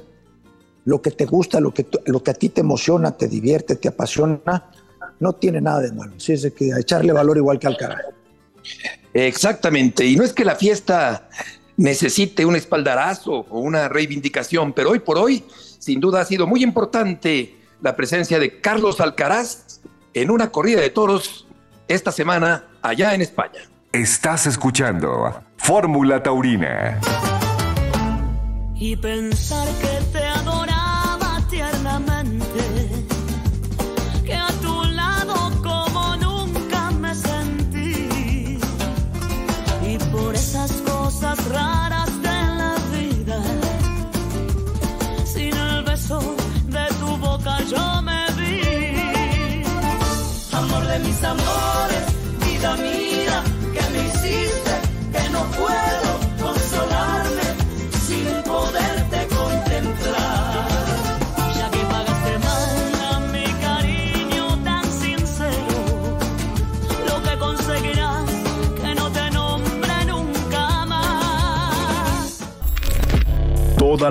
lo 0.84 1.00
que 1.00 1.10
te 1.10 1.26
gusta, 1.26 1.60
lo 1.60 1.72
que, 1.72 1.86
lo 2.06 2.22
que 2.22 2.30
a 2.30 2.34
ti 2.34 2.48
te 2.48 2.60
emociona, 2.60 3.16
te 3.16 3.28
divierte, 3.28 3.76
te 3.76 3.88
apasiona, 3.88 4.70
no 5.20 5.32
tiene 5.34 5.60
nada 5.60 5.80
de 5.80 5.92
malo. 5.92 6.12
Así 6.16 6.32
es 6.32 6.42
de 6.42 6.52
que 6.52 6.72
a 6.72 6.78
echarle 6.78 7.12
valor 7.12 7.36
igual 7.36 7.58
que 7.58 7.66
al 7.68 7.76
carajo. 7.76 8.10
Exactamente, 9.14 10.06
y 10.06 10.16
no 10.16 10.24
es 10.24 10.32
que 10.32 10.44
la 10.44 10.56
fiesta 10.56 11.28
necesite 11.76 12.44
un 12.44 12.56
espaldarazo 12.56 13.46
o 13.48 13.60
una 13.60 13.88
reivindicación, 13.88 14.72
pero 14.72 14.90
hoy 14.90 15.00
por 15.00 15.18
hoy, 15.18 15.44
sin 15.78 16.00
duda 16.00 16.20
ha 16.20 16.24
sido 16.24 16.46
muy 16.46 16.62
importante 16.62 17.56
la 17.80 17.96
presencia 17.96 18.38
de 18.38 18.60
Carlos 18.60 19.00
Alcaraz 19.00 19.80
en 20.14 20.30
una 20.30 20.50
corrida 20.50 20.80
de 20.80 20.90
toros 20.90 21.46
esta 21.88 22.12
semana 22.12 22.68
allá 22.82 23.14
en 23.14 23.22
España. 23.22 23.60
Estás 23.92 24.46
escuchando 24.46 25.42
Fórmula 25.56 26.22
Taurina. 26.22 27.00
Y 28.74 28.96
pensar 28.96 29.68
que 29.80 29.91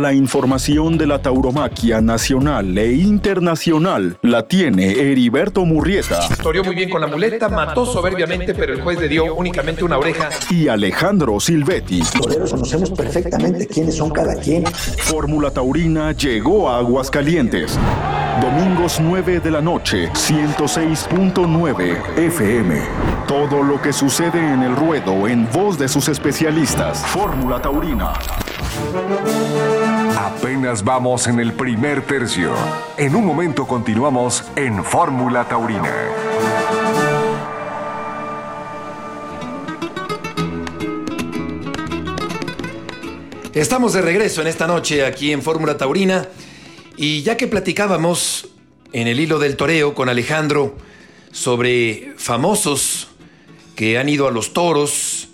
la 0.01 0.13
información 0.13 0.97
de 0.97 1.07
la 1.07 1.21
tauromaquia 1.21 2.01
nacional 2.01 2.77
e 2.77 2.93
internacional 2.93 4.17
la 4.21 4.47
tiene 4.47 4.91
Heriberto 4.91 5.63
Murrieta 5.63 6.19
Torió 6.41 6.63
muy 6.63 6.75
bien 6.75 6.89
con 6.89 7.01
la 7.01 7.07
muleta, 7.07 7.49
mató 7.49 7.85
soberbiamente, 7.85 8.53
pero 8.53 8.73
el 8.73 8.81
juez 8.81 8.99
le 8.99 9.07
dio 9.07 9.35
únicamente 9.35 9.83
una 9.83 9.97
oreja. 9.97 10.29
y 10.49 10.67
Alejandro 10.67 11.39
Silvetti. 11.39 12.01
Toreros 12.19 12.51
conocemos 12.51 12.91
perfectamente 12.91 13.67
quiénes 13.67 13.95
son 13.95 14.09
cada 14.09 14.35
quien. 14.35 14.65
Fórmula 14.65 15.51
Taurina 15.51 16.11
llegó 16.13 16.69
a 16.69 16.79
Aguascalientes. 16.79 17.77
Domingos 18.41 18.99
9 18.99 19.39
de 19.39 19.51
la 19.51 19.61
noche, 19.61 20.09
106.9 20.13 22.17
FM. 22.17 22.81
Todo 23.27 23.61
lo 23.61 23.81
que 23.81 23.93
sucede 23.93 24.39
en 24.39 24.63
el 24.63 24.75
ruedo 24.75 25.27
en 25.27 25.47
voz 25.51 25.77
de 25.77 25.87
sus 25.87 26.07
especialistas. 26.07 27.05
Fórmula 27.05 27.61
Taurina. 27.61 28.13
Apenas 30.23 30.83
vamos 30.83 31.25
en 31.25 31.39
el 31.39 31.51
primer 31.53 32.05
tercio. 32.05 32.53
En 32.95 33.15
un 33.15 33.25
momento 33.25 33.65
continuamos 33.65 34.43
en 34.55 34.83
Fórmula 34.85 35.47
Taurina. 35.47 35.91
Estamos 43.51 43.93
de 43.93 44.01
regreso 44.03 44.41
en 44.41 44.47
esta 44.47 44.67
noche 44.67 45.03
aquí 45.03 45.31
en 45.31 45.41
Fórmula 45.41 45.75
Taurina 45.75 46.27
y 46.97 47.23
ya 47.23 47.35
que 47.35 47.47
platicábamos 47.47 48.47
en 48.93 49.07
el 49.07 49.19
hilo 49.19 49.39
del 49.39 49.57
toreo 49.57 49.95
con 49.95 50.07
Alejandro 50.07 50.77
sobre 51.31 52.13
famosos 52.17 53.07
que 53.75 53.97
han 53.97 54.07
ido 54.07 54.27
a 54.27 54.31
los 54.31 54.53
toros 54.53 55.29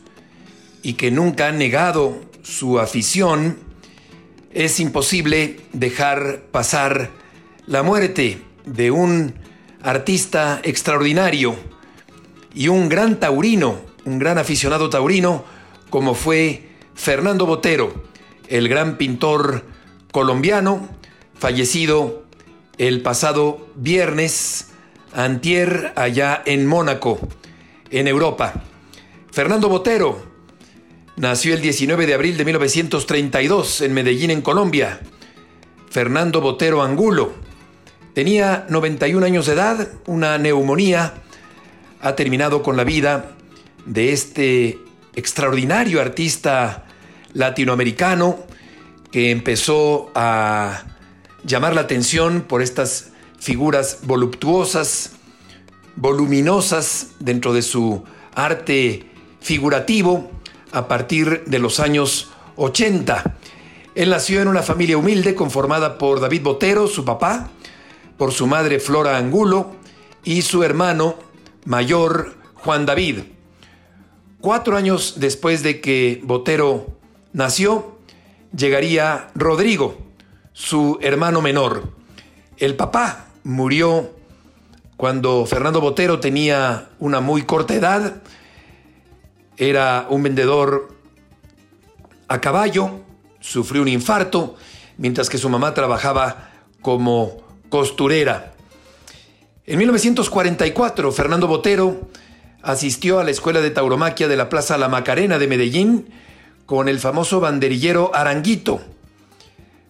y 0.82 0.94
que 0.94 1.12
nunca 1.12 1.48
han 1.48 1.58
negado 1.58 2.22
su 2.42 2.80
afición, 2.80 3.67
es 4.58 4.80
imposible 4.80 5.60
dejar 5.72 6.42
pasar 6.52 7.12
la 7.68 7.84
muerte 7.84 8.42
de 8.66 8.90
un 8.90 9.36
artista 9.84 10.62
extraordinario 10.64 11.56
y 12.56 12.68
un 12.68 12.90
gran 12.90 13.20
taurino, 13.20 13.78
un 14.06 14.18
gran 14.18 14.40
aficionado 14.40 14.90
taurino, 14.90 15.46
como 15.92 16.16
fue 16.16 16.70
Fernando 16.96 17.46
Botero, 17.46 18.06
el 18.48 18.68
gran 18.68 18.98
pintor 18.98 19.64
colombiano, 20.12 20.90
fallecido 21.38 22.26
el 22.80 23.04
pasado 23.04 23.68
viernes, 23.76 24.70
antier, 25.14 25.94
allá 25.96 26.42
en 26.48 26.66
Mónaco, 26.66 27.20
en 27.92 28.08
Europa. 28.08 28.64
Fernando 29.32 29.70
Botero 29.70 30.20
nació 31.18 31.56
el 31.56 31.62
19 31.62 32.06
de 32.06 32.14
abril 32.14 32.38
de 32.38 32.46
1932 32.46 33.82
en 33.82 33.94
Medellín, 33.94 34.32
en 34.32 34.42
Colombia. 34.42 35.02
Fernando 35.90 36.42
Botero 36.42 36.84
Angulo. 36.84 37.34
Tenía 38.14 38.66
91 38.70 39.26
años 39.26 39.48
de 39.48 39.54
edad, 39.54 39.90
una 40.06 40.38
neumonía. 40.38 41.16
Ha 42.02 42.16
terminado 42.16 42.62
con 42.62 42.78
la 42.78 42.84
vida 42.84 43.32
de 43.86 44.14
este 44.14 44.80
extraordinario 45.16 46.02
artista 46.02 46.86
latinoamericano 47.34 48.38
que 49.12 49.32
empezó 49.32 50.12
a 50.14 50.84
llamar 51.44 51.74
la 51.74 51.82
atención 51.82 52.42
por 52.42 52.62
estas 52.62 53.12
figuras 53.40 54.00
voluptuosas, 54.04 55.14
voluminosas 55.96 57.12
dentro 57.20 57.54
de 57.54 57.64
su 57.64 58.04
arte 58.36 59.10
figurativo 59.40 60.37
a 60.78 60.88
partir 60.88 61.44
de 61.46 61.60
los 61.60 61.80
años 61.80 62.30
80. 62.56 63.36
Él 63.96 64.10
nació 64.10 64.42
en 64.42 64.48
una 64.48 64.62
familia 64.62 64.98
humilde 64.98 65.36
conformada 65.36 65.98
por 65.98 66.20
David 66.20 66.44
Botero, 66.44 66.88
su 66.88 67.04
papá, 67.04 67.50
por 68.18 68.32
su 68.32 68.48
madre 68.48 68.80
Flora 68.80 69.18
Angulo 69.18 69.72
y 70.24 70.42
su 70.44 70.64
hermano 70.64 71.16
mayor 71.66 72.36
Juan 72.56 72.86
David. 72.86 73.20
Cuatro 74.40 74.78
años 74.78 75.16
después 75.18 75.64
de 75.64 75.82
que 75.82 76.22
Botero 76.24 76.88
nació, 77.34 77.98
llegaría 78.56 79.30
Rodrigo, 79.36 79.98
su 80.54 81.00
hermano 81.02 81.42
menor. 81.42 81.90
El 82.58 82.76
papá 82.76 83.28
murió 83.44 84.12
cuando 84.96 85.46
Fernando 85.46 85.80
Botero 85.82 86.20
tenía 86.20 86.90
una 87.00 87.20
muy 87.20 87.44
corta 87.44 87.76
edad. 87.76 88.22
Era 89.58 90.08
un 90.10 90.24
vendedor 90.24 90.96
a 92.28 92.40
caballo, 92.42 93.02
sufrió 93.40 93.82
un 93.82 93.88
infarto, 93.88 94.56
mientras 94.98 95.30
que 95.30 95.38
su 95.38 95.50
mamá 95.50 95.74
trabajaba 95.74 96.52
como 96.82 97.38
costurera. 97.70 98.54
En 99.66 99.80
1944, 99.80 101.12
Fernando 101.12 101.48
Botero 101.48 102.10
asistió 102.62 103.20
a 103.20 103.24
la 103.24 103.32
Escuela 103.32 103.62
de 103.62 103.72
Tauromaquia 103.72 104.28
de 104.28 104.38
la 104.38 104.50
Plaza 104.50 104.78
La 104.78 104.90
Macarena 104.90 105.40
de 105.40 105.48
Medellín 105.48 106.10
con 106.66 106.88
el 106.90 107.00
famoso 107.00 107.40
banderillero 107.40 108.12
Aranguito, 108.14 108.82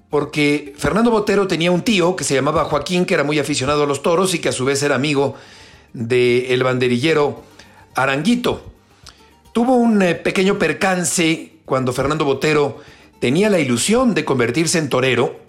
porque 0.09 0.73
Fernando 0.77 1.11
Botero 1.11 1.47
tenía 1.47 1.71
un 1.71 1.81
tío 1.81 2.15
que 2.15 2.23
se 2.23 2.35
llamaba 2.35 2.65
Joaquín, 2.65 3.05
que 3.05 3.15
era 3.15 3.23
muy 3.23 3.39
aficionado 3.39 3.83
a 3.83 3.87
los 3.87 4.01
toros 4.01 4.33
y 4.33 4.39
que 4.39 4.49
a 4.49 4.53
su 4.53 4.63
vez 4.63 4.81
era 4.83 4.95
amigo 4.95 5.35
del 5.93 6.63
banderillero 6.63 7.43
Aranguito. 7.95 8.76
Tuvo 9.57 9.75
un 9.75 9.99
eh, 10.03 10.13
pequeño 10.13 10.59
percance 10.59 11.53
cuando 11.65 11.91
Fernando 11.91 12.25
Botero 12.25 12.79
tenía 13.19 13.49
la 13.49 13.57
ilusión 13.57 14.13
de 14.13 14.23
convertirse 14.23 14.77
en 14.77 14.87
torero 14.87 15.39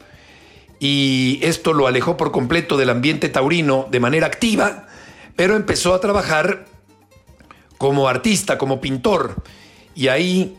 y 0.80 1.40
esto 1.42 1.74
lo 1.74 1.86
alejó 1.86 2.16
por 2.16 2.32
completo 2.32 2.78
del 2.78 2.88
ambiente 2.88 3.28
taurino 3.28 3.86
de 3.90 4.00
manera 4.00 4.26
activa, 4.26 4.86
pero 5.36 5.56
empezó 5.56 5.92
a 5.92 6.00
trabajar 6.00 6.64
como 7.76 8.08
artista, 8.08 8.56
como 8.56 8.80
pintor, 8.80 9.42
y 9.94 10.08
ahí 10.08 10.56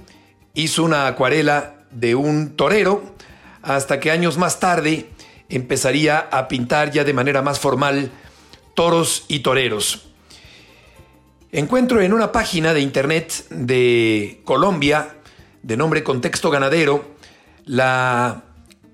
hizo 0.53 0.83
una 0.83 1.07
acuarela 1.07 1.73
de 1.89 2.13
un 2.13 2.55
torero, 2.55 3.01
hasta 3.63 3.99
que 3.99 4.11
años 4.11 4.37
más 4.37 4.59
tarde 4.59 5.09
empezaría 5.49 6.19
a 6.19 6.47
pintar 6.49 6.91
ya 6.91 7.03
de 7.03 7.13
manera 7.13 7.41
más 7.41 7.59
formal 7.59 8.11
toros 8.75 9.25
y 9.27 9.39
toreros. 9.39 10.08
Encuentro 11.51 11.99
en 11.99 12.13
una 12.13 12.31
página 12.31 12.75
de 12.75 12.81
internet 12.81 13.43
de 13.49 14.39
Colombia, 14.43 15.15
de 15.63 15.77
nombre 15.77 16.03
Contexto 16.03 16.51
Ganadero, 16.51 17.15
la 17.65 18.43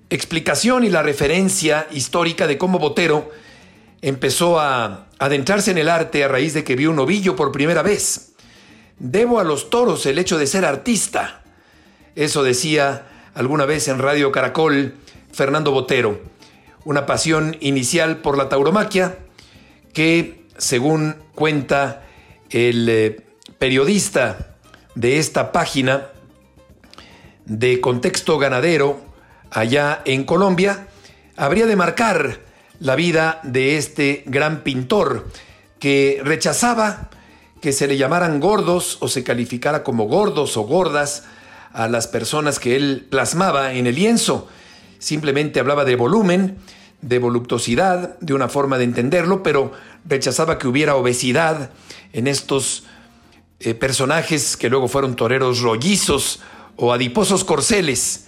explicación 0.08 0.82
y 0.82 0.88
la 0.88 1.02
referencia 1.02 1.86
histórica 1.90 2.46
de 2.46 2.56
cómo 2.56 2.78
Botero 2.78 3.30
empezó 4.00 4.58
a 4.58 5.08
adentrarse 5.18 5.70
en 5.70 5.76
el 5.76 5.90
arte 5.90 6.24
a 6.24 6.28
raíz 6.28 6.54
de 6.54 6.64
que 6.64 6.76
vio 6.76 6.90
un 6.90 6.98
ovillo 6.98 7.36
por 7.36 7.52
primera 7.52 7.82
vez. 7.82 8.32
Debo 8.98 9.38
a 9.38 9.44
los 9.44 9.68
toros 9.68 10.06
el 10.06 10.18
hecho 10.18 10.38
de 10.38 10.46
ser 10.46 10.64
artista. 10.64 11.42
Eso 12.14 12.42
decía 12.42 13.06
alguna 13.34 13.66
vez 13.66 13.86
en 13.88 13.98
Radio 13.98 14.32
Caracol 14.32 14.94
Fernando 15.30 15.72
Botero. 15.72 16.22
Una 16.86 17.04
pasión 17.04 17.58
inicial 17.60 18.22
por 18.22 18.38
la 18.38 18.48
tauromaquia 18.48 19.18
que 19.92 20.46
según 20.56 21.16
cuenta 21.34 22.05
el 22.50 22.88
eh, 22.88 23.20
periodista 23.58 24.56
de 24.94 25.18
esta 25.18 25.52
página 25.52 26.08
de 27.44 27.80
contexto 27.80 28.38
ganadero 28.38 29.00
allá 29.50 30.02
en 30.04 30.24
Colombia, 30.24 30.88
habría 31.36 31.66
de 31.66 31.76
marcar 31.76 32.40
la 32.80 32.96
vida 32.96 33.40
de 33.42 33.76
este 33.76 34.24
gran 34.26 34.62
pintor 34.62 35.28
que 35.78 36.20
rechazaba 36.24 37.10
que 37.60 37.72
se 37.72 37.86
le 37.86 37.96
llamaran 37.96 38.40
gordos 38.40 38.98
o 39.00 39.08
se 39.08 39.24
calificara 39.24 39.82
como 39.82 40.04
gordos 40.04 40.56
o 40.56 40.62
gordas 40.62 41.24
a 41.72 41.88
las 41.88 42.06
personas 42.06 42.58
que 42.58 42.76
él 42.76 43.06
plasmaba 43.10 43.74
en 43.74 43.86
el 43.86 43.94
lienzo. 43.94 44.48
Simplemente 44.98 45.60
hablaba 45.60 45.84
de 45.84 45.96
volumen, 45.96 46.58
de 47.02 47.18
voluptuosidad, 47.18 48.18
de 48.20 48.34
una 48.34 48.48
forma 48.48 48.78
de 48.78 48.84
entenderlo, 48.84 49.42
pero 49.42 49.72
rechazaba 50.06 50.58
que 50.58 50.68
hubiera 50.68 50.96
obesidad 50.96 51.70
en 52.16 52.26
estos 52.26 52.84
eh, 53.60 53.74
personajes 53.74 54.56
que 54.56 54.70
luego 54.70 54.88
fueron 54.88 55.16
toreros 55.16 55.60
rollizos 55.60 56.40
o 56.76 56.94
adiposos 56.94 57.44
corceles 57.44 58.26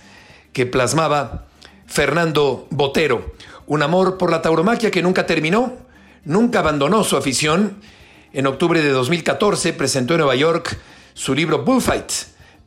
que 0.52 0.66
plasmaba 0.66 1.46
Fernando 1.86 2.66
Botero. 2.68 3.34
Un 3.66 3.82
amor 3.82 4.18
por 4.18 4.30
la 4.30 4.42
tauromaquia 4.42 4.90
que 4.90 5.00
nunca 5.00 5.24
terminó, 5.24 5.72
nunca 6.24 6.58
abandonó 6.58 7.02
su 7.02 7.16
afición. 7.16 7.78
En 8.34 8.46
octubre 8.46 8.82
de 8.82 8.90
2014 8.90 9.72
presentó 9.72 10.12
en 10.12 10.18
Nueva 10.18 10.36
York 10.36 10.78
su 11.14 11.34
libro 11.34 11.64
Bullfight, 11.64 12.12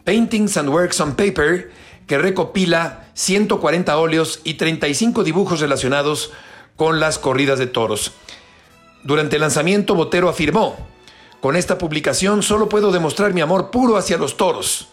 Paintings 0.04 0.58
and 0.58 0.70
Works 0.70 1.00
on 1.02 1.16
Paper, 1.16 1.72
que 2.08 2.18
recopila 2.18 3.06
140 3.14 3.96
óleos 3.96 4.42
y 4.44 4.56
35 4.56 5.24
dibujos 5.24 5.60
relacionados 5.60 6.32
con 6.76 7.00
las 7.00 7.20
corridas 7.20 7.60
de 7.60 7.68
toros. 7.68 8.12
Durante 9.04 9.36
el 9.36 9.42
lanzamiento, 9.42 9.94
Botero 9.94 10.28
afirmó, 10.28 10.91
con 11.42 11.56
esta 11.56 11.78
publicación 11.78 12.44
solo 12.44 12.70
puedo 12.70 12.92
demostrar 12.92 13.34
mi 13.34 13.42
amor 13.42 13.72
puro 13.72 13.98
hacia 13.98 14.18
los 14.18 14.38
toros. 14.38 14.90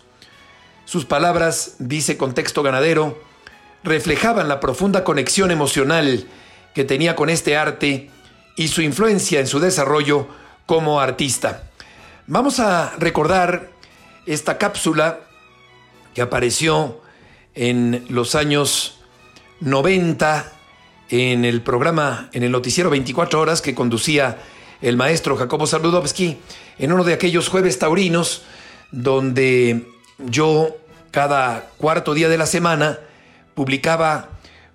Sus 0.87 1.05
palabras, 1.05 1.77
dice 1.79 2.17
contexto 2.17 2.63
ganadero, 2.63 3.23
reflejaban 3.85 4.49
la 4.49 4.59
profunda 4.59 5.05
conexión 5.05 5.51
emocional 5.51 6.27
que 6.75 6.85
tenía 6.85 7.15
con 7.15 7.29
este 7.29 7.57
arte 7.57 8.11
y 8.57 8.69
su 8.69 8.81
influencia 8.81 9.41
en 9.41 9.47
su 9.47 9.61
desarrollo 9.61 10.27
como 10.65 11.01
artista. 11.01 11.65
Vamos 12.27 12.61
a 12.61 12.95
recordar 12.99 13.71
esta 14.27 14.59
cápsula 14.59 15.21
que 16.15 16.23
apareció 16.23 17.01
en 17.55 18.07
los 18.09 18.35
años 18.35 18.99
90 19.61 20.53
en 21.11 21.45
el 21.45 21.63
programa, 21.63 22.31
en 22.33 22.43
el 22.43 22.51
noticiero 22.51 22.91
24 22.91 23.41
horas 23.41 23.61
que 23.61 23.75
conducía 23.75 24.39
el 24.81 24.97
maestro 24.97 25.37
Jacobo 25.37 25.67
Saludowski, 25.67 26.39
en 26.79 26.93
uno 26.93 27.05
de 27.05 27.15
aquellos 27.15 27.49
jueves 27.49 27.79
taurinos 27.79 28.43
donde 28.91 29.87
yo 30.19 30.77
cada 31.11 31.71
cuarto 31.79 32.15
día 32.15 32.29
de 32.29 32.39
la 32.39 32.47
semana 32.47 32.99
publicaba 33.55 34.31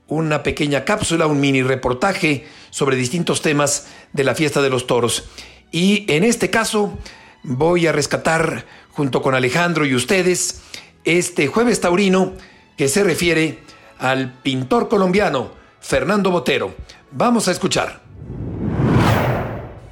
una 0.07 0.43
pequeña 0.43 0.85
cápsula, 0.85 1.27
un 1.27 1.39
mini 1.39 1.63
reportaje 1.63 2.45
sobre 2.69 2.97
distintos 2.97 3.41
temas 3.41 3.87
de 4.11 4.23
la 4.23 4.35
fiesta 4.35 4.61
de 4.61 4.69
los 4.69 4.87
toros. 4.87 5.25
Y 5.71 6.05
en 6.11 6.23
este 6.23 6.49
caso 6.49 6.97
voy 7.43 7.87
a 7.87 7.91
rescatar 7.91 8.65
junto 8.91 9.21
con 9.21 9.35
Alejandro 9.35 9.85
y 9.85 9.95
ustedes 9.95 10.61
este 11.03 11.47
jueves 11.47 11.81
taurino 11.81 12.33
que 12.77 12.87
se 12.87 13.03
refiere 13.03 13.59
al 13.99 14.33
pintor 14.33 14.89
colombiano 14.89 15.51
Fernando 15.79 16.31
Botero. 16.31 16.75
Vamos 17.11 17.47
a 17.47 17.51
escuchar. 17.51 18.02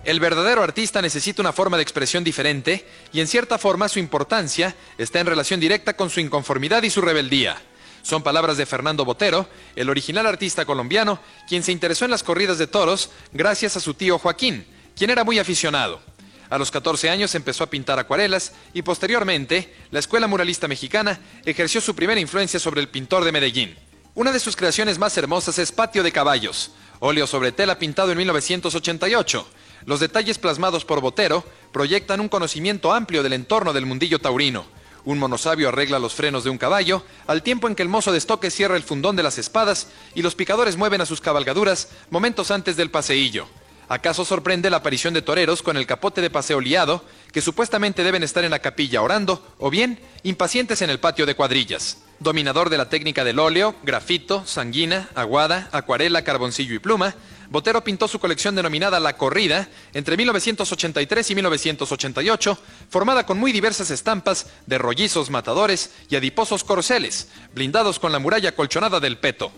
El 0.04 0.20
verdadero 0.20 0.64
artista 0.64 1.00
necesita 1.00 1.44
una 1.44 1.54
forma 1.54 1.78
de 1.78 1.84
expresión 1.84 2.24
diferente 2.24 2.88
y 3.14 3.20
en 3.20 3.28
cierta 3.28 3.60
forma 3.60 3.88
su 3.88 4.00
importancia 4.00 4.76
está 4.98 5.20
en 5.20 5.28
relación 5.28 5.60
directa 5.60 5.96
con 5.96 6.10
su 6.10 6.20
inconformidad 6.20 6.82
y 6.82 6.90
su 6.90 7.02
rebeldía. 7.02 7.62
Son 8.02 8.24
palabras 8.24 8.58
de 8.58 8.66
Fernando 8.66 9.06
Botero, 9.06 9.48
el 9.76 9.92
original 9.92 10.26
artista 10.26 10.66
colombiano, 10.66 11.20
quien 11.48 11.62
se 11.62 11.72
interesó 11.72 12.06
en 12.06 12.12
las 12.12 12.24
corridas 12.24 12.58
de 12.58 12.66
toros 12.66 13.12
gracias 13.32 13.78
a 13.78 13.80
su 13.80 13.94
tío 13.94 14.18
Joaquín, 14.18 14.66
quien 14.96 15.12
era 15.12 15.24
muy 15.24 15.38
aficionado. 15.38 16.02
A 16.50 16.58
los 16.58 16.72
14 16.72 17.12
años 17.12 17.36
empezó 17.36 17.64
a 17.64 17.70
pintar 17.70 18.00
acuarelas 18.00 18.54
y 18.74 18.82
posteriormente 18.82 19.72
la 19.92 20.00
Escuela 20.00 20.26
Muralista 20.26 20.68
Mexicana 20.68 21.20
ejerció 21.46 21.80
su 21.80 21.96
primera 21.96 22.20
influencia 22.20 22.60
sobre 22.60 22.82
el 22.82 22.90
pintor 22.90 23.24
de 23.24 23.32
Medellín. 23.32 23.78
Una 24.16 24.32
de 24.32 24.40
sus 24.40 24.56
creaciones 24.56 24.98
más 24.98 25.16
hermosas 25.16 25.60
es 25.60 25.72
Patio 25.72 26.02
de 26.02 26.12
Caballos, 26.12 26.72
óleo 27.00 27.28
sobre 27.28 27.52
tela 27.52 27.78
pintado 27.78 28.12
en 28.12 28.18
1988. 28.18 29.48
Los 29.86 30.00
detalles 30.00 30.38
plasmados 30.38 30.86
por 30.86 31.02
Botero 31.02 31.44
proyectan 31.72 32.20
un 32.20 32.30
conocimiento 32.30 32.94
amplio 32.94 33.24
del 33.24 33.34
entorno 33.34 33.74
del 33.74 33.86
mundillo 33.86 34.20
taurino 34.20 34.66
un 35.04 35.20
monosabio 35.20 35.70
arregla 35.70 36.00
los 36.00 36.14
frenos 36.14 36.44
de 36.44 36.50
un 36.50 36.58
caballo, 36.58 37.04
al 37.28 37.44
tiempo 37.44 37.68
en 37.68 37.76
que 37.76 37.84
el 37.84 37.90
mozo 37.90 38.12
de 38.12 38.18
estoque 38.18 38.52
cierra 38.52 38.76
el 38.76 38.84
fundón 38.84 39.16
de 39.16 39.24
las 39.24 39.38
espadas 39.38 39.88
y 40.14 40.22
los 40.22 40.36
picadores 40.36 40.78
mueven 40.78 41.02
a 41.02 41.06
sus 41.06 41.22
cabalgaduras 41.22 41.90
momentos 42.10 42.52
antes 42.52 42.76
del 42.78 42.92
paseillo. 42.92 43.48
¿Acaso 43.90 44.24
sorprende 44.24 44.70
la 44.70 44.78
aparición 44.78 45.14
de 45.14 45.22
toreros 45.22 45.62
con 45.62 45.76
el 45.76 45.86
capote 45.86 46.22
de 46.22 46.30
paseo 46.30 46.62
liado, 46.62 47.04
que 47.34 47.42
supuestamente 47.42 48.06
deben 48.06 48.24
estar 48.24 48.46
en 48.46 48.52
la 48.52 48.60
capilla 48.60 49.02
orando, 49.02 49.46
o 49.58 49.70
bien 49.70 50.00
impacientes 50.24 50.82
en 50.82 50.90
el 50.90 51.00
patio 51.00 51.26
de 51.26 51.36
cuadrillas? 51.36 51.98
Dominador 52.20 52.70
de 52.70 52.78
la 52.78 52.88
técnica 52.88 53.26
del 53.26 53.40
óleo, 53.40 53.76
grafito, 53.84 54.44
sanguina, 54.46 55.10
aguada, 55.14 55.68
acuarela, 55.74 56.24
carboncillo 56.24 56.74
y 56.74 56.80
pluma, 56.80 57.16
Botero 57.52 57.84
pintó 57.84 58.08
su 58.08 58.18
colección 58.18 58.56
denominada 58.56 58.98
La 59.02 59.18
Corrida 59.18 59.68
entre 59.94 60.16
1983 60.16 61.32
y 61.32 61.36
1988, 61.36 62.58
formada 62.90 63.26
con 63.26 63.38
muy 63.38 63.52
diversas 63.52 63.92
estampas 63.92 64.48
de 64.68 64.78
rollizos 64.78 65.30
matadores 65.30 65.92
y 66.10 66.16
adiposos 66.16 66.64
corceles, 66.64 67.28
blindados 67.54 68.00
con 68.00 68.14
la 68.14 68.20
muralla 68.20 68.56
colchonada 68.56 69.02
del 69.02 69.18
peto. 69.18 69.52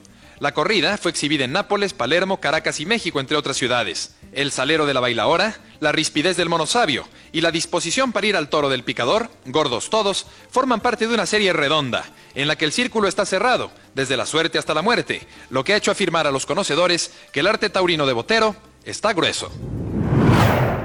La 0.44 0.54
corrida 0.54 0.98
fue 0.98 1.12
exhibida 1.12 1.46
en 1.46 1.54
Nápoles, 1.54 1.94
Palermo, 1.94 2.42
Caracas 2.42 2.82
y 2.82 2.86
México, 2.86 3.22
entre 3.22 3.38
otras 3.38 3.56
ciudades. 3.56 4.14
El 4.34 4.52
salero 4.52 4.86
de 4.86 4.94
la 4.94 5.00
bailaora, 5.00 5.56
la 5.80 5.94
rispidez 5.94 6.36
del 6.36 6.50
monosabio 6.50 7.08
y 7.32 7.40
la 7.40 7.50
disposición 7.50 8.12
para 8.12 8.28
ir 8.28 8.36
al 8.36 8.50
toro 8.50 8.68
del 8.68 8.84
picador, 8.84 9.30
gordos 9.46 9.90
todos, 9.90 10.26
forman 10.52 10.82
parte 10.82 11.08
de 11.08 11.14
una 11.14 11.26
serie 11.28 11.54
redonda, 11.54 12.04
en 12.36 12.50
la 12.50 12.58
que 12.58 12.66
el 12.66 12.74
círculo 12.74 13.08
está 13.08 13.26
cerrado, 13.26 13.72
desde 13.96 14.18
la 14.18 14.26
suerte 14.26 14.58
hasta 14.58 14.74
la 14.74 14.82
muerte, 14.82 15.26
lo 15.50 15.64
que 15.64 15.76
ha 15.76 15.78
hecho 15.78 15.92
afirmar 15.92 16.28
a 16.28 16.32
los 16.32 16.46
conocedores 16.46 17.12
que 17.32 17.40
el 17.40 17.48
arte 17.48 17.70
taurino 17.70 18.06
de 18.06 18.12
Botero 18.12 18.54
está 18.84 19.14
grueso. 19.14 19.50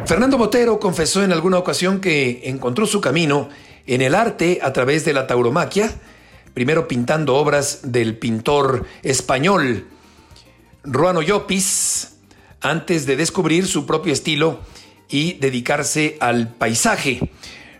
Fernando 0.06 0.38
Botero 0.38 0.78
confesó 0.78 1.24
en 1.24 1.32
alguna 1.32 1.58
ocasión 1.58 2.00
que 2.00 2.42
encontró 2.44 2.86
su 2.86 3.00
camino 3.00 3.48
en 3.88 4.02
el 4.02 4.14
arte 4.14 4.60
a 4.62 4.72
través 4.72 5.04
de 5.04 5.14
la 5.14 5.26
tauromaquia, 5.26 5.92
primero 6.58 6.88
pintando 6.88 7.36
obras 7.36 7.92
del 7.92 8.18
pintor 8.18 8.84
español 9.04 9.86
Ruano 10.82 11.22
Llopis, 11.22 12.16
antes 12.60 13.06
de 13.06 13.14
descubrir 13.14 13.68
su 13.68 13.86
propio 13.86 14.12
estilo 14.12 14.58
y 15.08 15.34
dedicarse 15.34 16.16
al 16.18 16.52
paisaje. 16.52 17.30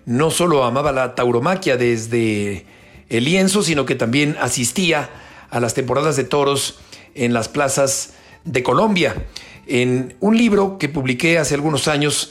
No 0.06 0.30
solo 0.30 0.62
amaba 0.62 0.92
la 0.92 1.16
tauromaquia 1.16 1.76
desde 1.76 2.66
el 3.08 3.24
lienzo, 3.24 3.64
sino 3.64 3.84
que 3.84 3.96
también 3.96 4.36
asistía 4.40 5.10
a 5.50 5.58
las 5.58 5.74
temporadas 5.74 6.14
de 6.14 6.22
toros 6.22 6.78
en 7.16 7.32
las 7.32 7.48
plazas 7.48 8.12
de 8.44 8.62
Colombia. 8.62 9.26
En 9.66 10.14
un 10.20 10.38
libro 10.38 10.78
que 10.78 10.88
publiqué 10.88 11.40
hace 11.40 11.56
algunos 11.56 11.88
años 11.88 12.30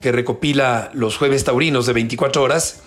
que 0.00 0.10
recopila 0.10 0.90
los 0.92 1.18
jueves 1.18 1.44
taurinos 1.44 1.86
de 1.86 1.92
24 1.92 2.42
horas, 2.42 2.82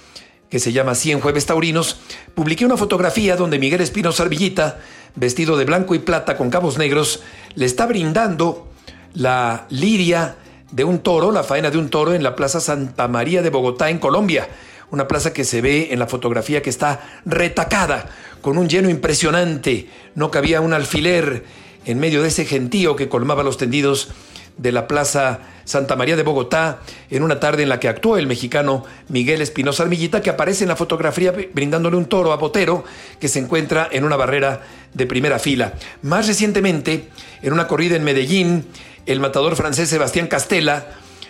que 0.50 0.60
se 0.60 0.72
llama 0.72 0.96
100 0.96 1.20
Jueves 1.20 1.46
Taurinos, 1.46 1.98
publiqué 2.34 2.66
una 2.66 2.78
fotografía 2.78 3.36
donde 3.36 3.60
Miguel 3.60 3.82
Espino 3.82 4.12
Sarvillita, 4.12 4.80
vestido 5.16 5.58
de 5.58 5.66
blanco 5.66 5.96
y 5.96 6.00
plata 6.00 6.38
con 6.38 6.50
cabos 6.50 6.78
negros, 6.78 7.22
le 7.56 7.66
está 7.66 7.86
brindando 7.86 8.70
la 9.14 9.66
lidia 9.70 10.38
de 10.72 10.84
un 10.84 11.00
toro, 11.00 11.32
la 11.32 11.44
faena 11.44 11.72
de 11.72 11.78
un 11.78 11.90
toro 11.90 12.14
en 12.14 12.24
la 12.24 12.36
Plaza 12.36 12.60
Santa 12.60 13.08
María 13.08 13.42
de 13.42 13.50
Bogotá, 13.50 13.90
en 13.90 14.00
Colombia. 14.00 14.48
Una 14.90 15.08
plaza 15.08 15.34
que 15.34 15.44
se 15.44 15.62
ve 15.62 15.90
en 15.92 16.00
la 16.00 16.08
fotografía 16.08 16.62
que 16.62 16.70
está 16.70 17.20
retacada, 17.26 18.10
con 18.42 18.58
un 18.58 18.70
lleno 18.70 18.90
impresionante. 18.90 19.90
No 20.16 20.32
cabía 20.32 20.62
un 20.62 20.74
alfiler 20.74 21.44
en 21.86 22.00
medio 22.00 22.22
de 22.22 22.30
ese 22.30 22.46
gentío 22.46 22.96
que 22.96 23.10
colmaba 23.10 23.44
los 23.44 23.58
tendidos 23.58 24.10
de 24.58 24.72
la 24.72 24.88
Plaza 24.88 25.40
Santa 25.66 25.96
María 25.96 26.16
de 26.16 26.24
Bogotá 26.24 26.80
en 27.10 27.24
una 27.24 27.40
tarde 27.40 27.64
en 27.64 27.70
la 27.70 27.80
que 27.80 27.90
actuó 27.90 28.18
el 28.18 28.28
mexicano 28.28 28.86
Miguel 29.10 29.42
Espinosa 29.42 29.84
Armillita, 29.84 30.22
que 30.22 30.30
aparece 30.30 30.64
en 30.64 30.70
la 30.70 30.76
fotografía 30.76 31.34
brindándole 31.54 31.98
un 31.98 32.06
toro 32.06 32.32
a 32.32 32.38
Botero, 32.38 32.84
que 33.20 33.28
se 33.28 33.40
encuentra 33.40 33.88
en 33.92 34.04
una 34.04 34.16
barrera 34.16 34.62
de 34.94 35.06
primera 35.06 35.40
fila. 35.40 35.74
Más 36.02 36.28
recientemente, 36.28 37.10
en 37.42 37.54
una 37.54 37.68
corrida 37.68 37.96
en 37.96 38.04
Medellín, 38.04 38.66
el 39.06 39.20
matador 39.20 39.56
francés 39.56 39.90
Sebastián 39.90 40.28
Castella 40.28 40.88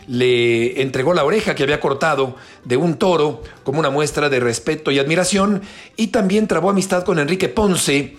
le 0.07 0.81
entregó 0.81 1.13
la 1.13 1.25
oreja 1.25 1.53
que 1.53 1.63
había 1.63 1.81
cortado 1.81 2.35
de 2.63 2.77
un 2.77 2.95
toro 2.95 3.43
como 3.63 3.79
una 3.79 3.89
muestra 3.89 4.29
de 4.29 4.39
respeto 4.39 4.89
y 4.91 4.99
admiración 4.99 5.61
y 5.97 6.07
también 6.07 6.47
trabó 6.47 6.69
amistad 6.69 7.03
con 7.03 7.19
Enrique 7.19 7.49
Ponce, 7.49 8.15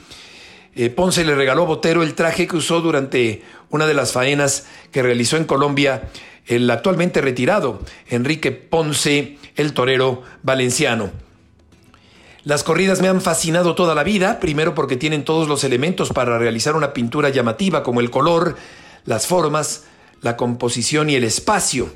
eh, 0.74 0.90
Ponce 0.90 1.24
le 1.24 1.35
regaló 1.35 1.62
a 1.62 1.66
Botero 1.66 2.02
el 2.02 2.14
traje 2.14 2.46
que 2.46 2.57
usó 2.57 2.81
durante 2.81 3.42
una 3.70 3.87
de 3.87 3.94
las 3.94 4.12
faenas 4.12 4.66
que 4.92 5.02
realizó 5.02 5.37
en 5.37 5.44
Colombia 5.44 6.09
el 6.46 6.70
actualmente 6.70 7.20
retirado 7.20 7.81
Enrique 8.09 8.52
Ponce, 8.52 9.38
el 9.57 9.74
torero 9.74 10.22
valenciano. 10.42 11.11
Las 12.44 12.64
corridas 12.64 13.02
me 13.02 13.09
han 13.09 13.20
fascinado 13.20 13.74
toda 13.74 13.94
la 13.94 14.04
vida, 14.04 14.40
primero 14.40 14.74
porque 14.74 14.96
tienen 14.96 15.24
todos 15.24 15.48
los 15.48 15.64
elementos 15.64 16.11
para 16.11 16.38
realizar 16.38 16.76
una 16.76 16.94
pintura 16.94 17.28
llamativa 17.28 17.83
como 17.83 18.00
el 18.00 18.11
color, 18.11 18.57
las 19.04 19.26
formas, 19.26 19.85
la 20.22 20.37
composición 20.37 21.11
y 21.11 21.16
el 21.16 21.24
espacio. 21.24 21.90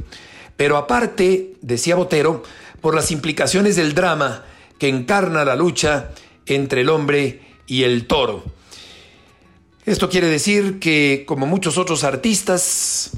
Pero 0.57 0.77
aparte, 0.77 1.55
decía 1.63 1.97
Botero, 1.97 2.43
por 2.83 2.95
las 2.95 3.11
implicaciones 3.11 3.77
del 3.77 3.95
drama 3.95 4.45
que 4.79 4.89
encarna 4.89 5.45
la 5.45 5.57
lucha 5.57 6.11
entre 6.45 6.83
el 6.83 6.91
hombre 6.91 7.41
y 7.67 7.85
el 7.85 8.07
toro. 8.07 8.45
Esto 9.85 10.09
quiere 10.09 10.29
decir 10.29 10.79
que, 10.79 11.25
como 11.27 11.45
muchos 11.45 11.77
otros 11.77 12.05
artistas, 12.05 13.11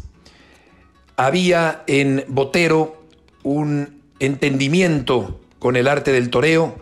había 1.14 1.84
en 1.86 2.24
Botero 2.26 3.04
un 3.42 4.00
entendimiento 4.18 5.42
con 5.58 5.76
el 5.76 5.88
arte 5.88 6.10
del 6.10 6.30
toreo, 6.30 6.76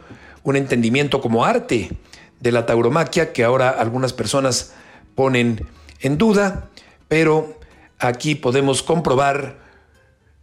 un 0.44 0.54
entendimiento 0.54 1.20
como 1.20 1.44
arte 1.44 1.90
de 2.38 2.52
la 2.52 2.64
tauromaquia 2.64 3.32
que 3.32 3.42
ahora 3.42 3.70
algunas 3.70 4.12
personas 4.12 4.72
ponen 5.16 5.66
en 5.98 6.16
duda, 6.16 6.70
pero 7.08 7.58
aquí 7.98 8.36
podemos 8.36 8.84
comprobar 8.84 9.58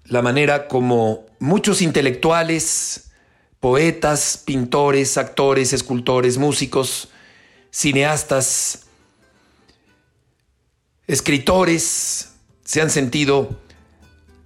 la 0.04 0.21
manera 0.21 0.67
como 0.67 1.28
muchos 1.39 1.82
intelectuales, 1.82 3.12
poetas, 3.62 4.43
pintores, 4.45 5.17
actores, 5.17 5.71
escultores, 5.71 6.38
músicos, 6.38 7.08
cineastas, 7.71 8.88
escritores 11.10 12.36
se 12.63 12.82
han 12.82 12.91
sentido 12.91 13.50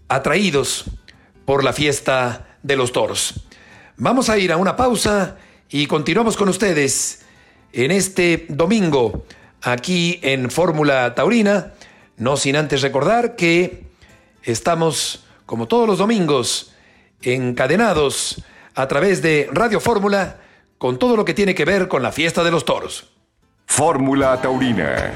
atraídos 0.07 0.85
por 1.43 1.61
la 1.61 1.73
fiesta 1.73 2.57
de 2.63 2.77
los 2.77 2.93
toros. 2.93 3.45
Vamos 3.97 4.29
a 4.29 4.37
ir 4.37 4.49
a 4.53 4.57
una 4.57 4.77
pausa 4.77 5.35
y 5.69 5.87
continuamos 5.87 6.37
con 6.37 6.47
ustedes 6.47 7.25
en 7.73 7.91
este 7.91 8.45
domingo 8.47 9.25
aquí 9.61 10.19
en 10.23 10.49
Fórmula 10.49 11.13
Taurina, 11.15 11.73
no 12.15 12.37
sin 12.37 12.55
antes 12.55 12.81
recordar 12.81 13.35
que 13.35 13.83
estamos, 14.43 15.25
como 15.45 15.67
todos 15.67 15.85
los 15.85 15.97
domingos, 15.97 16.71
encadenados 17.21 18.41
a 18.73 18.87
través 18.87 19.21
de 19.21 19.49
Radio 19.51 19.81
Fórmula 19.81 20.39
con 20.77 20.97
todo 20.97 21.17
lo 21.17 21.25
que 21.25 21.33
tiene 21.33 21.55
que 21.55 21.65
ver 21.65 21.89
con 21.89 22.01
la 22.01 22.13
fiesta 22.13 22.41
de 22.41 22.51
los 22.51 22.63
toros. 22.63 23.09
Fórmula 23.65 24.39
Taurina. 24.41 25.13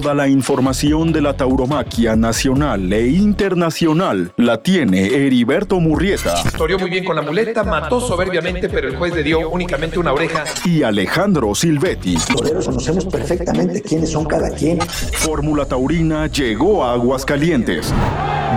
Toda 0.00 0.14
la 0.14 0.28
información 0.28 1.12
de 1.12 1.20
la 1.20 1.36
tauromaquia 1.36 2.16
nacional 2.16 2.90
e 2.90 3.08
internacional 3.08 4.32
la 4.38 4.62
tiene 4.62 5.08
Heriberto 5.08 5.78
Murrieta 5.78 6.42
Toreó 6.56 6.78
muy 6.78 6.88
bien 6.88 7.04
con 7.04 7.16
la 7.16 7.20
muleta, 7.20 7.64
mató 7.64 8.00
soberbiamente, 8.00 8.70
pero 8.70 8.88
el 8.88 8.96
juez 8.96 9.14
le 9.14 9.22
dio 9.22 9.50
únicamente 9.50 9.98
una 9.98 10.14
oreja. 10.14 10.44
y 10.64 10.82
Alejandro 10.82 11.54
Silvetti. 11.54 12.16
Toreros 12.34 12.64
conocemos 12.64 13.04
perfectamente 13.04 13.82
quiénes 13.82 14.10
son 14.10 14.24
cada 14.24 14.48
quien. 14.48 14.80
Fórmula 14.80 15.66
Taurina 15.66 16.28
llegó 16.28 16.82
a 16.82 16.94
Aguascalientes. 16.94 17.92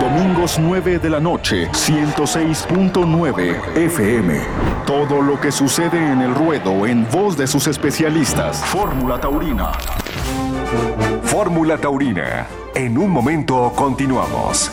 Domingos 0.00 0.58
9 0.58 0.98
de 0.98 1.10
la 1.10 1.20
noche, 1.20 1.68
106.9 1.72 3.76
FM. 3.76 4.40
Todo 4.86 5.20
lo 5.20 5.38
que 5.38 5.52
sucede 5.52 5.98
en 5.98 6.22
el 6.22 6.34
ruedo 6.34 6.86
en 6.86 7.06
voz 7.10 7.36
de 7.36 7.46
sus 7.46 7.66
especialistas. 7.66 8.64
Fórmula 8.64 9.20
Taurina. 9.20 9.72
Fórmula 11.26 11.78
Taurina. 11.78 12.46
En 12.74 12.96
un 12.98 13.10
momento 13.10 13.72
continuamos. 13.74 14.70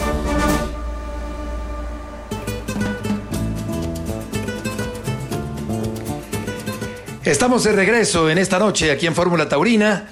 Estamos 7.24 7.64
de 7.64 7.72
regreso 7.72 8.30
en 8.30 8.38
esta 8.38 8.60
noche 8.60 8.92
aquí 8.92 9.08
en 9.08 9.16
Fórmula 9.16 9.48
Taurina, 9.48 10.10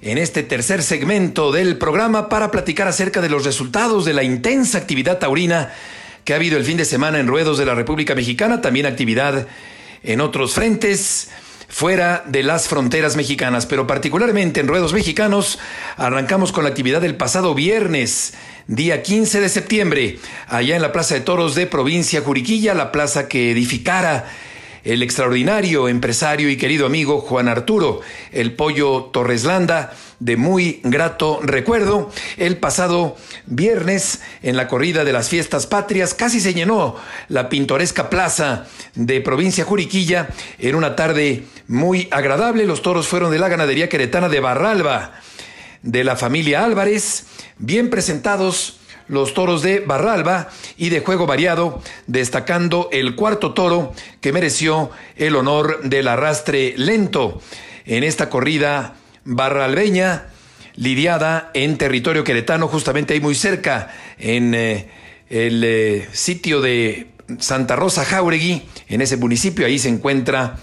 en 0.00 0.18
este 0.18 0.42
tercer 0.42 0.82
segmento 0.82 1.52
del 1.52 1.78
programa 1.78 2.28
para 2.28 2.50
platicar 2.50 2.86
acerca 2.86 3.20
de 3.20 3.28
los 3.28 3.44
resultados 3.44 4.04
de 4.04 4.12
la 4.12 4.22
intensa 4.22 4.78
actividad 4.78 5.18
taurina 5.18 5.72
que 6.24 6.32
ha 6.32 6.36
habido 6.36 6.56
el 6.56 6.64
fin 6.64 6.76
de 6.76 6.84
semana 6.84 7.18
en 7.18 7.26
ruedos 7.26 7.58
de 7.58 7.66
la 7.66 7.74
República 7.74 8.14
Mexicana, 8.14 8.60
también 8.60 8.86
actividad 8.86 9.46
en 10.02 10.20
otros 10.20 10.54
frentes 10.54 11.30
fuera 11.74 12.22
de 12.28 12.44
las 12.44 12.68
fronteras 12.68 13.16
mexicanas, 13.16 13.66
pero 13.66 13.84
particularmente 13.84 14.60
en 14.60 14.68
ruedos 14.68 14.92
mexicanos, 14.92 15.58
arrancamos 15.96 16.52
con 16.52 16.62
la 16.62 16.70
actividad 16.70 17.00
del 17.00 17.16
pasado 17.16 17.52
viernes, 17.52 18.34
día 18.68 19.02
15 19.02 19.40
de 19.40 19.48
septiembre, 19.48 20.18
allá 20.46 20.76
en 20.76 20.82
la 20.82 20.92
Plaza 20.92 21.14
de 21.14 21.22
Toros 21.22 21.56
de 21.56 21.66
Provincia 21.66 22.20
Juriquilla, 22.20 22.74
la 22.74 22.92
plaza 22.92 23.26
que 23.26 23.50
edificara 23.50 24.30
el 24.84 25.02
extraordinario 25.02 25.88
empresario 25.88 26.50
y 26.50 26.56
querido 26.56 26.86
amigo 26.86 27.20
Juan 27.20 27.48
Arturo, 27.48 28.02
el 28.32 28.52
pollo 28.52 29.04
Torreslanda, 29.12 29.94
de 30.20 30.36
muy 30.36 30.80
grato 30.84 31.40
recuerdo. 31.42 32.10
El 32.36 32.58
pasado 32.58 33.16
viernes, 33.46 34.20
en 34.42 34.56
la 34.56 34.68
corrida 34.68 35.04
de 35.04 35.12
las 35.12 35.28
fiestas 35.28 35.66
patrias, 35.66 36.14
casi 36.14 36.40
se 36.40 36.54
llenó 36.54 36.96
la 37.28 37.48
pintoresca 37.48 38.10
plaza 38.10 38.66
de 38.94 39.20
provincia 39.20 39.64
Juriquilla 39.64 40.28
en 40.58 40.74
una 40.74 40.94
tarde 40.96 41.44
muy 41.66 42.08
agradable. 42.10 42.66
Los 42.66 42.82
toros 42.82 43.08
fueron 43.08 43.30
de 43.30 43.38
la 43.38 43.48
ganadería 43.48 43.88
queretana 43.88 44.28
de 44.28 44.40
Barralba, 44.40 45.12
de 45.82 46.04
la 46.04 46.16
familia 46.16 46.64
Álvarez, 46.64 47.24
bien 47.58 47.90
presentados 47.90 48.80
los 49.08 49.34
toros 49.34 49.62
de 49.62 49.80
Barralba 49.80 50.48
y 50.76 50.88
de 50.88 51.00
juego 51.00 51.26
variado, 51.26 51.82
destacando 52.06 52.88
el 52.92 53.14
cuarto 53.14 53.52
toro 53.52 53.92
que 54.20 54.32
mereció 54.32 54.90
el 55.16 55.36
honor 55.36 55.82
del 55.82 56.08
arrastre 56.08 56.74
lento 56.76 57.40
en 57.86 58.04
esta 58.04 58.30
corrida 58.30 58.96
barralbeña, 59.24 60.26
lidiada 60.76 61.50
en 61.54 61.78
territorio 61.78 62.24
queretano, 62.24 62.68
justamente 62.68 63.14
ahí 63.14 63.20
muy 63.20 63.34
cerca, 63.34 63.94
en 64.18 64.54
eh, 64.54 64.88
el 65.28 65.62
eh, 65.64 66.08
sitio 66.12 66.60
de 66.60 67.08
Santa 67.38 67.76
Rosa 67.76 68.04
Jauregui, 68.04 68.62
en 68.88 69.00
ese 69.00 69.16
municipio, 69.16 69.66
ahí 69.66 69.78
se 69.78 69.88
encuentra 69.88 70.56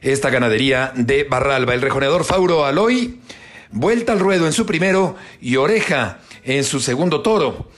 esta 0.00 0.30
ganadería 0.30 0.92
de 0.94 1.24
Barralba. 1.24 1.74
El 1.74 1.82
rejoneador 1.82 2.24
Fauro 2.24 2.64
Aloy, 2.64 3.18
vuelta 3.70 4.12
al 4.12 4.20
ruedo 4.20 4.46
en 4.46 4.52
su 4.52 4.66
primero 4.66 5.16
y 5.40 5.56
oreja 5.56 6.20
en 6.44 6.64
su 6.64 6.80
segundo 6.80 7.20
toro. 7.22 7.70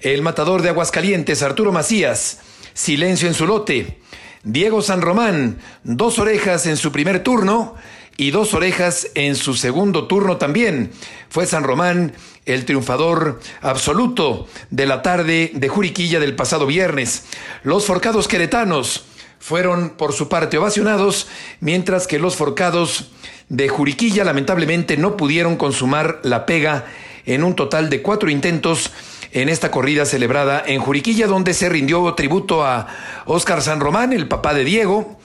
El 0.00 0.22
matador 0.22 0.62
de 0.62 0.68
Aguascalientes, 0.68 1.42
Arturo 1.42 1.72
Macías, 1.72 2.40
silencio 2.74 3.28
en 3.28 3.34
su 3.34 3.46
lote. 3.46 4.00
Diego 4.44 4.82
San 4.82 5.00
Román, 5.00 5.58
dos 5.82 6.18
orejas 6.18 6.66
en 6.66 6.76
su 6.76 6.92
primer 6.92 7.22
turno 7.24 7.74
y 8.16 8.30
dos 8.30 8.54
orejas 8.54 9.08
en 9.14 9.36
su 9.36 9.54
segundo 9.54 10.06
turno 10.06 10.36
también. 10.36 10.92
Fue 11.28 11.46
San 11.46 11.64
Román 11.64 12.12
el 12.46 12.64
triunfador 12.64 13.40
absoluto 13.60 14.46
de 14.70 14.86
la 14.86 15.02
tarde 15.02 15.50
de 15.54 15.68
Juriquilla 15.68 16.20
del 16.20 16.36
pasado 16.36 16.66
viernes. 16.66 17.24
Los 17.62 17.84
forcados 17.84 18.26
queretanos 18.26 19.04
fueron 19.38 19.90
por 19.90 20.12
su 20.12 20.28
parte 20.28 20.58
ovacionados, 20.58 21.28
mientras 21.60 22.06
que 22.06 22.18
los 22.18 22.36
forcados 22.36 23.10
de 23.48 23.68
Juriquilla 23.68 24.24
lamentablemente 24.24 24.96
no 24.96 25.16
pudieron 25.16 25.56
consumar 25.56 26.20
la 26.22 26.46
pega 26.46 26.86
en 27.26 27.44
un 27.44 27.54
total 27.54 27.90
de 27.90 28.02
cuatro 28.02 28.30
intentos 28.30 28.92
en 29.32 29.48
esta 29.48 29.70
corrida 29.70 30.06
celebrada 30.06 30.62
en 30.66 30.80
Juriquilla, 30.80 31.26
donde 31.26 31.54
se 31.54 31.68
rindió 31.68 32.14
tributo 32.14 32.64
a 32.64 32.86
Óscar 33.26 33.62
San 33.62 33.80
Román, 33.80 34.12
el 34.12 34.28
papá 34.28 34.54
de 34.54 34.64
Diego, 34.64 35.18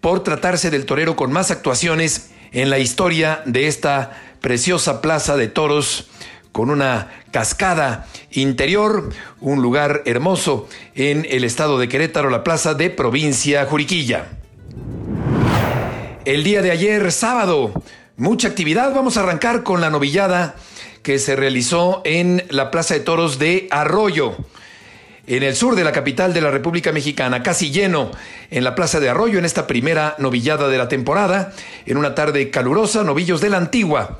por 0.00 0.22
tratarse 0.22 0.70
del 0.70 0.86
torero 0.86 1.16
con 1.16 1.32
más 1.32 1.50
actuaciones 1.50 2.30
en 2.52 2.70
la 2.70 2.78
historia 2.78 3.42
de 3.46 3.66
esta 3.66 4.12
preciosa 4.40 5.00
plaza 5.00 5.36
de 5.36 5.48
toros 5.48 6.08
con 6.52 6.70
una 6.70 7.10
cascada 7.30 8.06
interior, 8.30 9.10
un 9.40 9.60
lugar 9.60 10.02
hermoso 10.06 10.68
en 10.94 11.26
el 11.28 11.44
estado 11.44 11.78
de 11.78 11.88
Querétaro, 11.88 12.30
la 12.30 12.44
plaza 12.44 12.74
de 12.74 12.90
provincia 12.90 13.66
Juriquilla. 13.66 14.28
El 16.28 16.44
día 16.44 16.60
de 16.60 16.70
ayer, 16.70 17.10
sábado, 17.10 17.72
mucha 18.18 18.48
actividad. 18.48 18.94
Vamos 18.94 19.16
a 19.16 19.20
arrancar 19.20 19.62
con 19.62 19.80
la 19.80 19.88
novillada 19.88 20.56
que 21.02 21.18
se 21.18 21.36
realizó 21.36 22.02
en 22.04 22.44
la 22.50 22.70
Plaza 22.70 22.92
de 22.92 23.00
Toros 23.00 23.38
de 23.38 23.66
Arroyo 23.70 24.36
en 25.26 25.42
el 25.42 25.56
sur 25.56 25.74
de 25.74 25.84
la 25.84 25.92
capital 25.92 26.34
de 26.34 26.42
la 26.42 26.50
República 26.50 26.92
Mexicana, 26.92 27.42
casi 27.42 27.70
lleno 27.70 28.10
en 28.50 28.62
la 28.62 28.74
Plaza 28.74 29.00
de 29.00 29.08
Arroyo 29.08 29.38
en 29.38 29.46
esta 29.46 29.66
primera 29.66 30.16
novillada 30.18 30.68
de 30.68 30.76
la 30.76 30.86
temporada, 30.88 31.54
en 31.86 31.96
una 31.96 32.14
tarde 32.14 32.50
calurosa, 32.50 33.04
novillos 33.04 33.40
de 33.40 33.48
la 33.48 33.56
antigua, 33.56 34.18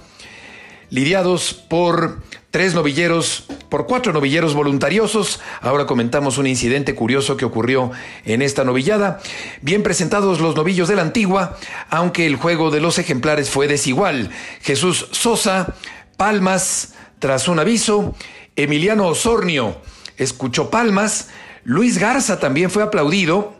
lidiados 0.91 1.55
por 1.55 2.23
tres 2.51 2.75
novilleros, 2.75 3.45
por 3.69 3.87
cuatro 3.87 4.13
novilleros 4.13 4.55
voluntariosos. 4.55 5.41
Ahora 5.61 5.87
comentamos 5.87 6.39
un 6.39 6.47
incidente 6.47 6.95
curioso 6.95 7.37
que 7.37 7.45
ocurrió 7.45 7.91
en 8.25 8.43
esta 8.43 8.65
novillada. 8.65 9.21
Bien 9.61 9.83
presentados 9.83 10.41
los 10.41 10.57
novillos 10.57 10.89
de 10.89 10.97
la 10.97 11.03
antigua, 11.03 11.59
aunque 11.91 12.27
el 12.27 12.37
juego 12.37 12.71
de 12.71 12.81
los 12.81 12.99
ejemplares 12.99 13.51
fue 13.51 13.69
desigual. 13.69 14.31
Jesús 14.63 15.09
Sosa, 15.11 15.75
Palmas, 16.17 16.95
tras 17.19 17.49
un 17.49 17.59
aviso, 17.59 18.15
Emiliano 18.57 19.07
Osornio, 19.07 19.81
escuchó 20.17 20.71
palmas. 20.71 21.29
Luis 21.65 21.99
Garza 21.99 22.41
también 22.41 22.71
fue 22.71 22.83
aplaudido. 22.83 23.58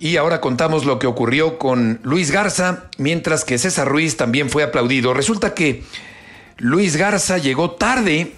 Y 0.00 0.16
ahora 0.16 0.40
contamos 0.40 0.84
lo 0.84 0.98
que 0.98 1.08
ocurrió 1.08 1.58
con 1.58 1.98
Luis 2.04 2.30
Garza, 2.30 2.84
mientras 2.98 3.44
que 3.44 3.58
César 3.58 3.88
Ruiz 3.88 4.16
también 4.16 4.48
fue 4.48 4.62
aplaudido. 4.62 5.12
Resulta 5.12 5.54
que 5.54 5.82
Luis 6.56 6.96
Garza 6.96 7.38
llegó 7.38 7.72
tarde 7.72 8.32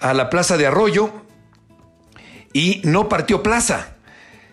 a 0.00 0.14
la 0.14 0.30
plaza 0.30 0.56
de 0.56 0.66
Arroyo 0.66 1.10
y 2.54 2.80
no 2.84 3.10
partió 3.10 3.42
plaza. 3.42 3.94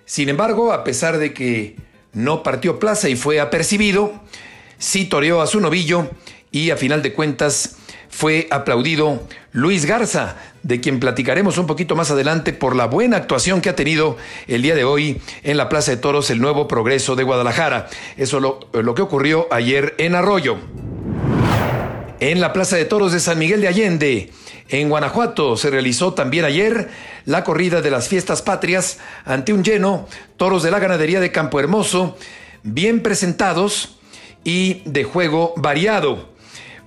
Sin 0.06 0.28
embargo, 0.28 0.74
a 0.74 0.84
pesar 0.84 1.18
de 1.18 1.34
que 1.34 1.78
no 2.12 2.44
partió 2.44 2.78
plaza 2.78 3.08
y 3.08 3.16
fue 3.16 3.40
apercibido, 3.40 4.14
sí 4.78 5.06
toreó 5.06 5.42
a 5.42 5.48
su 5.48 5.62
novillo 5.62 6.10
y 6.52 6.72
a 6.72 6.78
final 6.78 7.02
de 7.02 7.14
cuentas 7.14 7.78
fue 8.14 8.48
aplaudido 8.52 9.24
Luis 9.52 9.86
Garza, 9.86 10.36
de 10.62 10.80
quien 10.80 11.00
platicaremos 11.00 11.58
un 11.58 11.66
poquito 11.66 11.96
más 11.96 12.12
adelante 12.12 12.54
por 12.54 12.76
la 12.76 12.86
buena 12.86 13.18
actuación 13.18 13.60
que 13.60 13.70
ha 13.70 13.76
tenido 13.76 14.18
el 14.48 14.62
día 14.62 14.76
de 14.76 14.84
hoy 14.84 15.20
en 15.42 15.58
la 15.58 15.68
Plaza 15.68 15.92
de 15.92 15.98
Toros 15.98 16.30
el 16.30 16.40
Nuevo 16.40 16.68
Progreso 16.68 17.16
de 17.16 17.24
Guadalajara. 17.24 17.90
Eso 18.16 18.40
lo, 18.40 18.60
lo 18.72 18.94
que 18.94 19.02
ocurrió 19.02 19.48
ayer 19.52 19.96
en 19.98 20.14
Arroyo. 20.14 20.58
En 22.20 22.40
la 22.40 22.54
Plaza 22.54 22.78
de 22.78 22.86
Toros 22.86 23.12
de 23.12 23.20
San 23.20 23.40
Miguel 23.40 23.62
de 23.62 23.68
Allende, 23.68 24.32
en 24.70 24.90
Guanajuato, 24.90 25.58
se 25.58 25.72
realizó 25.72 26.14
también 26.14 26.46
ayer 26.46 26.90
la 27.26 27.44
corrida 27.44 27.82
de 27.82 27.90
las 27.92 28.08
fiestas 28.08 28.44
patrias 28.44 29.00
ante 29.26 29.54
un 29.54 29.64
lleno, 29.64 30.08
toros 30.38 30.62
de 30.62 30.72
la 30.72 30.80
ganadería 30.80 31.20
de 31.20 31.32
Campo 31.32 31.60
Hermoso, 31.60 32.16
bien 32.62 33.02
presentados 33.02 33.98
y 34.44 34.84
de 34.86 35.04
juego 35.04 35.54
variado. 35.58 36.33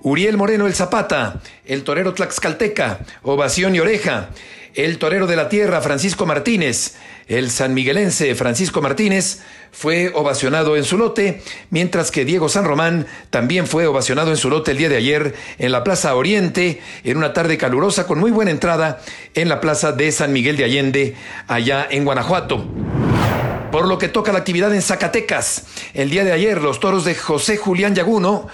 Uriel 0.07 0.37
Moreno 0.37 0.67
el 0.67 0.73
Zapata, 0.73 1.41
el 1.65 1.83
torero 1.83 2.13
Tlaxcalteca, 2.13 2.99
Ovación 3.23 3.75
y 3.75 3.81
Oreja, 3.81 4.29
el 4.73 4.99
torero 4.99 5.27
de 5.27 5.35
la 5.35 5.49
tierra 5.49 5.81
Francisco 5.81 6.25
Martínez, 6.25 6.95
el 7.27 7.51
sanmiguelense 7.51 8.33
Francisco 8.33 8.81
Martínez 8.81 9.39
fue 9.73 10.13
ovacionado 10.15 10.77
en 10.77 10.85
su 10.85 10.97
lote, 10.97 11.41
mientras 11.71 12.09
que 12.09 12.23
Diego 12.23 12.47
San 12.47 12.63
Román 12.63 13.05
también 13.31 13.67
fue 13.67 13.85
ovacionado 13.85 14.31
en 14.31 14.37
su 14.37 14.49
lote 14.49 14.71
el 14.71 14.77
día 14.77 14.87
de 14.87 14.95
ayer 14.95 15.35
en 15.57 15.73
la 15.73 15.83
Plaza 15.83 16.15
Oriente, 16.15 16.81
en 17.03 17.17
una 17.17 17.33
tarde 17.33 17.57
calurosa 17.57 18.07
con 18.07 18.17
muy 18.17 18.31
buena 18.31 18.51
entrada 18.51 19.01
en 19.33 19.49
la 19.49 19.59
Plaza 19.59 19.91
de 19.91 20.13
San 20.13 20.31
Miguel 20.31 20.55
de 20.55 20.63
Allende, 20.63 21.15
allá 21.49 21.85
en 21.89 22.05
Guanajuato. 22.05 22.65
Por 23.73 23.85
lo 23.89 23.97
que 23.97 24.07
toca 24.07 24.31
la 24.31 24.39
actividad 24.39 24.73
en 24.73 24.81
Zacatecas, 24.81 25.65
el 25.93 26.09
día 26.09 26.23
de 26.23 26.31
ayer 26.31 26.61
los 26.61 26.79
toros 26.79 27.03
de 27.03 27.13
José 27.13 27.57
Julián 27.57 27.93
Yaguno 27.93 28.47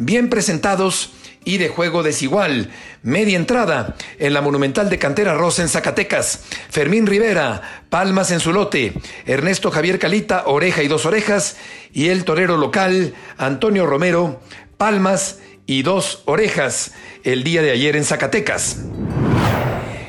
bien 0.00 0.30
presentados 0.30 1.12
y 1.44 1.58
de 1.58 1.68
juego 1.68 2.02
desigual. 2.02 2.70
Media 3.02 3.36
entrada 3.36 3.96
en 4.18 4.34
la 4.34 4.40
Monumental 4.40 4.90
de 4.90 4.98
Cantera 4.98 5.34
Rosa 5.34 5.62
en 5.62 5.68
Zacatecas. 5.68 6.44
Fermín 6.70 7.06
Rivera, 7.06 7.84
palmas 7.88 8.30
en 8.30 8.40
su 8.40 8.52
lote. 8.52 8.92
Ernesto 9.26 9.70
Javier 9.70 9.98
Calita, 9.98 10.44
oreja 10.46 10.82
y 10.82 10.88
dos 10.88 11.06
orejas. 11.06 11.56
Y 11.92 12.08
el 12.08 12.24
torero 12.24 12.56
local, 12.56 13.14
Antonio 13.38 13.86
Romero, 13.86 14.40
palmas 14.76 15.38
y 15.66 15.82
dos 15.82 16.22
orejas. 16.24 16.92
El 17.22 17.44
día 17.44 17.62
de 17.62 17.70
ayer 17.70 17.96
en 17.96 18.04
Zacatecas. 18.04 18.78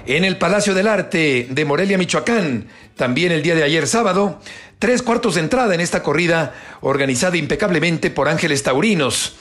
En 0.05 0.25
el 0.25 0.37
Palacio 0.37 0.73
del 0.73 0.87
Arte 0.87 1.47
de 1.49 1.65
Morelia, 1.65 1.97
Michoacán, 1.97 2.67
también 2.97 3.31
el 3.31 3.43
día 3.43 3.55
de 3.55 3.63
ayer 3.63 3.87
sábado, 3.87 4.41
tres 4.79 5.01
cuartos 5.01 5.35
de 5.35 5.41
entrada 5.41 5.75
en 5.75 5.79
esta 5.79 6.01
corrida 6.01 6.53
organizada 6.81 7.37
impecablemente 7.37 8.09
por 8.09 8.27
Ángeles 8.27 8.63
Taurinos. 8.63 9.37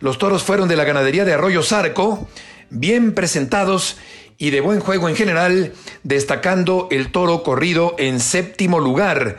Los 0.00 0.18
toros 0.18 0.42
fueron 0.42 0.68
de 0.68 0.76
la 0.76 0.84
ganadería 0.84 1.24
de 1.24 1.34
Arroyo 1.34 1.62
Zarco, 1.62 2.28
bien 2.70 3.14
presentados 3.14 3.96
y 4.38 4.50
de 4.50 4.60
buen 4.60 4.80
juego 4.80 5.08
en 5.08 5.16
general, 5.16 5.72
destacando 6.02 6.88
el 6.90 7.12
toro 7.12 7.42
corrido 7.42 7.94
en 7.98 8.20
séptimo 8.20 8.80
lugar, 8.80 9.38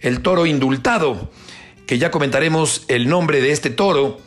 el 0.00 0.20
toro 0.20 0.46
indultado, 0.46 1.30
que 1.86 1.98
ya 1.98 2.10
comentaremos 2.10 2.84
el 2.88 3.08
nombre 3.08 3.40
de 3.40 3.52
este 3.52 3.70
toro 3.70 4.18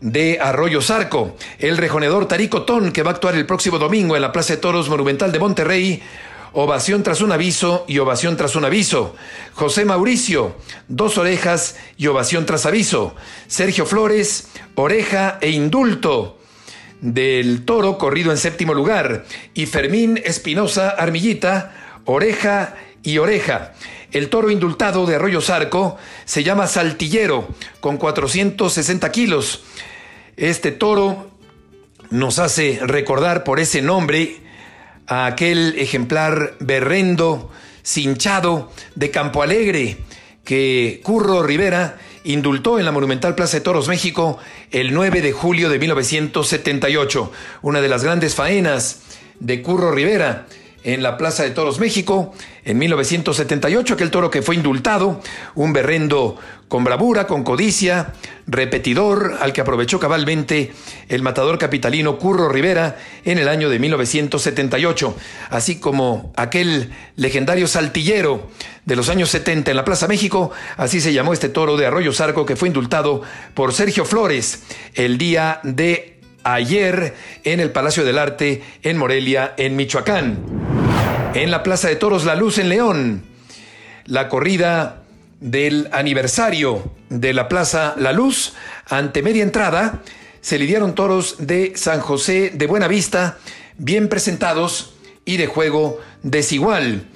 de 0.00 0.38
Arroyo 0.40 0.80
Zarco, 0.80 1.36
el 1.58 1.76
rejonedor 1.76 2.26
Tarico 2.26 2.62
Ton, 2.62 2.90
que 2.92 3.02
va 3.02 3.10
a 3.10 3.14
actuar 3.14 3.34
el 3.34 3.46
próximo 3.46 3.78
domingo 3.78 4.16
en 4.16 4.22
la 4.22 4.32
Plaza 4.32 4.54
de 4.54 4.60
Toros 4.60 4.88
Monumental 4.88 5.30
de 5.30 5.38
Monterrey, 5.38 6.02
Ovación 6.54 7.02
tras 7.02 7.22
un 7.22 7.32
aviso 7.32 7.84
y 7.88 7.98
ovación 7.98 8.36
tras 8.36 8.56
un 8.56 8.66
aviso. 8.66 9.16
José 9.54 9.86
Mauricio, 9.86 10.54
dos 10.86 11.16
orejas 11.16 11.76
y 11.96 12.08
ovación 12.08 12.44
tras 12.44 12.66
aviso. 12.66 13.14
Sergio 13.46 13.86
Flores, 13.86 14.48
oreja 14.74 15.38
e 15.40 15.50
indulto 15.50 16.38
del 17.00 17.64
toro 17.64 17.96
corrido 17.96 18.30
en 18.32 18.36
séptimo 18.36 18.74
lugar. 18.74 19.24
Y 19.54 19.64
Fermín 19.64 20.20
Espinosa 20.24 20.90
Armillita, 20.90 22.00
oreja 22.04 22.76
y 23.02 23.16
oreja. 23.16 23.72
El 24.12 24.28
toro 24.28 24.50
indultado 24.50 25.06
de 25.06 25.14
Arroyo 25.14 25.40
Zarco 25.40 25.96
se 26.26 26.44
llama 26.44 26.66
Saltillero, 26.66 27.48
con 27.80 27.96
460 27.96 29.10
kilos. 29.10 29.64
Este 30.36 30.70
toro 30.70 31.30
nos 32.10 32.38
hace 32.38 32.78
recordar 32.82 33.42
por 33.42 33.58
ese 33.58 33.80
nombre 33.80 34.42
a 35.12 35.26
aquel 35.26 35.74
ejemplar 35.78 36.54
berrendo, 36.58 37.50
cinchado 37.82 38.72
de 38.94 39.10
Campo 39.10 39.42
Alegre 39.42 39.98
que 40.42 41.02
Curro 41.04 41.42
Rivera 41.42 41.98
indultó 42.24 42.78
en 42.78 42.86
la 42.86 42.92
Monumental 42.92 43.34
Plaza 43.34 43.58
de 43.58 43.60
Toros 43.60 43.88
México 43.88 44.38
el 44.70 44.94
9 44.94 45.20
de 45.20 45.32
julio 45.32 45.68
de 45.68 45.78
1978, 45.78 47.30
una 47.60 47.82
de 47.82 47.88
las 47.90 48.02
grandes 48.02 48.34
faenas 48.34 49.02
de 49.38 49.60
Curro 49.60 49.92
Rivera 49.92 50.46
en 50.82 51.02
la 51.02 51.18
Plaza 51.18 51.42
de 51.42 51.50
Toros 51.50 51.78
México 51.78 52.32
en 52.64 52.78
1978, 52.78 53.94
aquel 53.94 54.10
toro 54.10 54.30
que 54.30 54.42
fue 54.42 54.54
indultado, 54.54 55.20
un 55.54 55.72
berrendo 55.72 56.38
con 56.68 56.84
bravura, 56.84 57.26
con 57.26 57.42
codicia, 57.42 58.14
repetidor, 58.46 59.36
al 59.40 59.52
que 59.52 59.60
aprovechó 59.60 60.00
cabalmente 60.00 60.72
el 61.08 61.22
matador 61.22 61.58
capitalino 61.58 62.18
Curro 62.18 62.48
Rivera 62.48 62.96
en 63.24 63.38
el 63.38 63.48
año 63.48 63.68
de 63.68 63.78
1978, 63.78 65.16
así 65.50 65.80
como 65.80 66.32
aquel 66.36 66.92
legendario 67.16 67.66
saltillero 67.66 68.48
de 68.86 68.96
los 68.96 69.08
años 69.08 69.30
70 69.30 69.70
en 69.70 69.76
la 69.76 69.84
Plaza 69.84 70.08
México, 70.08 70.50
así 70.76 71.00
se 71.00 71.12
llamó 71.12 71.32
este 71.32 71.48
toro 71.48 71.76
de 71.76 71.86
Arroyo 71.86 72.12
Zarco 72.12 72.46
que 72.46 72.56
fue 72.56 72.68
indultado 72.68 73.22
por 73.54 73.74
Sergio 73.74 74.04
Flores 74.04 74.62
el 74.94 75.18
día 75.18 75.60
de 75.62 76.20
ayer 76.44 77.14
en 77.44 77.60
el 77.60 77.70
Palacio 77.70 78.04
del 78.04 78.18
Arte 78.18 78.62
en 78.82 78.96
Morelia, 78.96 79.52
en 79.56 79.76
Michoacán. 79.76 80.71
En 81.34 81.50
la 81.50 81.62
Plaza 81.62 81.88
de 81.88 81.96
Toros 81.96 82.26
La 82.26 82.34
Luz 82.34 82.58
en 82.58 82.68
León, 82.68 83.24
la 84.04 84.28
corrida 84.28 85.02
del 85.40 85.88
aniversario 85.90 86.92
de 87.08 87.32
la 87.32 87.48
Plaza 87.48 87.94
La 87.96 88.12
Luz, 88.12 88.52
ante 88.86 89.22
media 89.22 89.42
entrada, 89.42 90.02
se 90.42 90.58
lidiaron 90.58 90.94
toros 90.94 91.36
de 91.38 91.72
San 91.74 92.00
José 92.00 92.50
de 92.54 92.66
Buena 92.66 92.86
Vista, 92.86 93.38
bien 93.78 94.08
presentados 94.08 94.94
y 95.24 95.38
de 95.38 95.46
juego 95.46 96.00
desigual. 96.22 97.08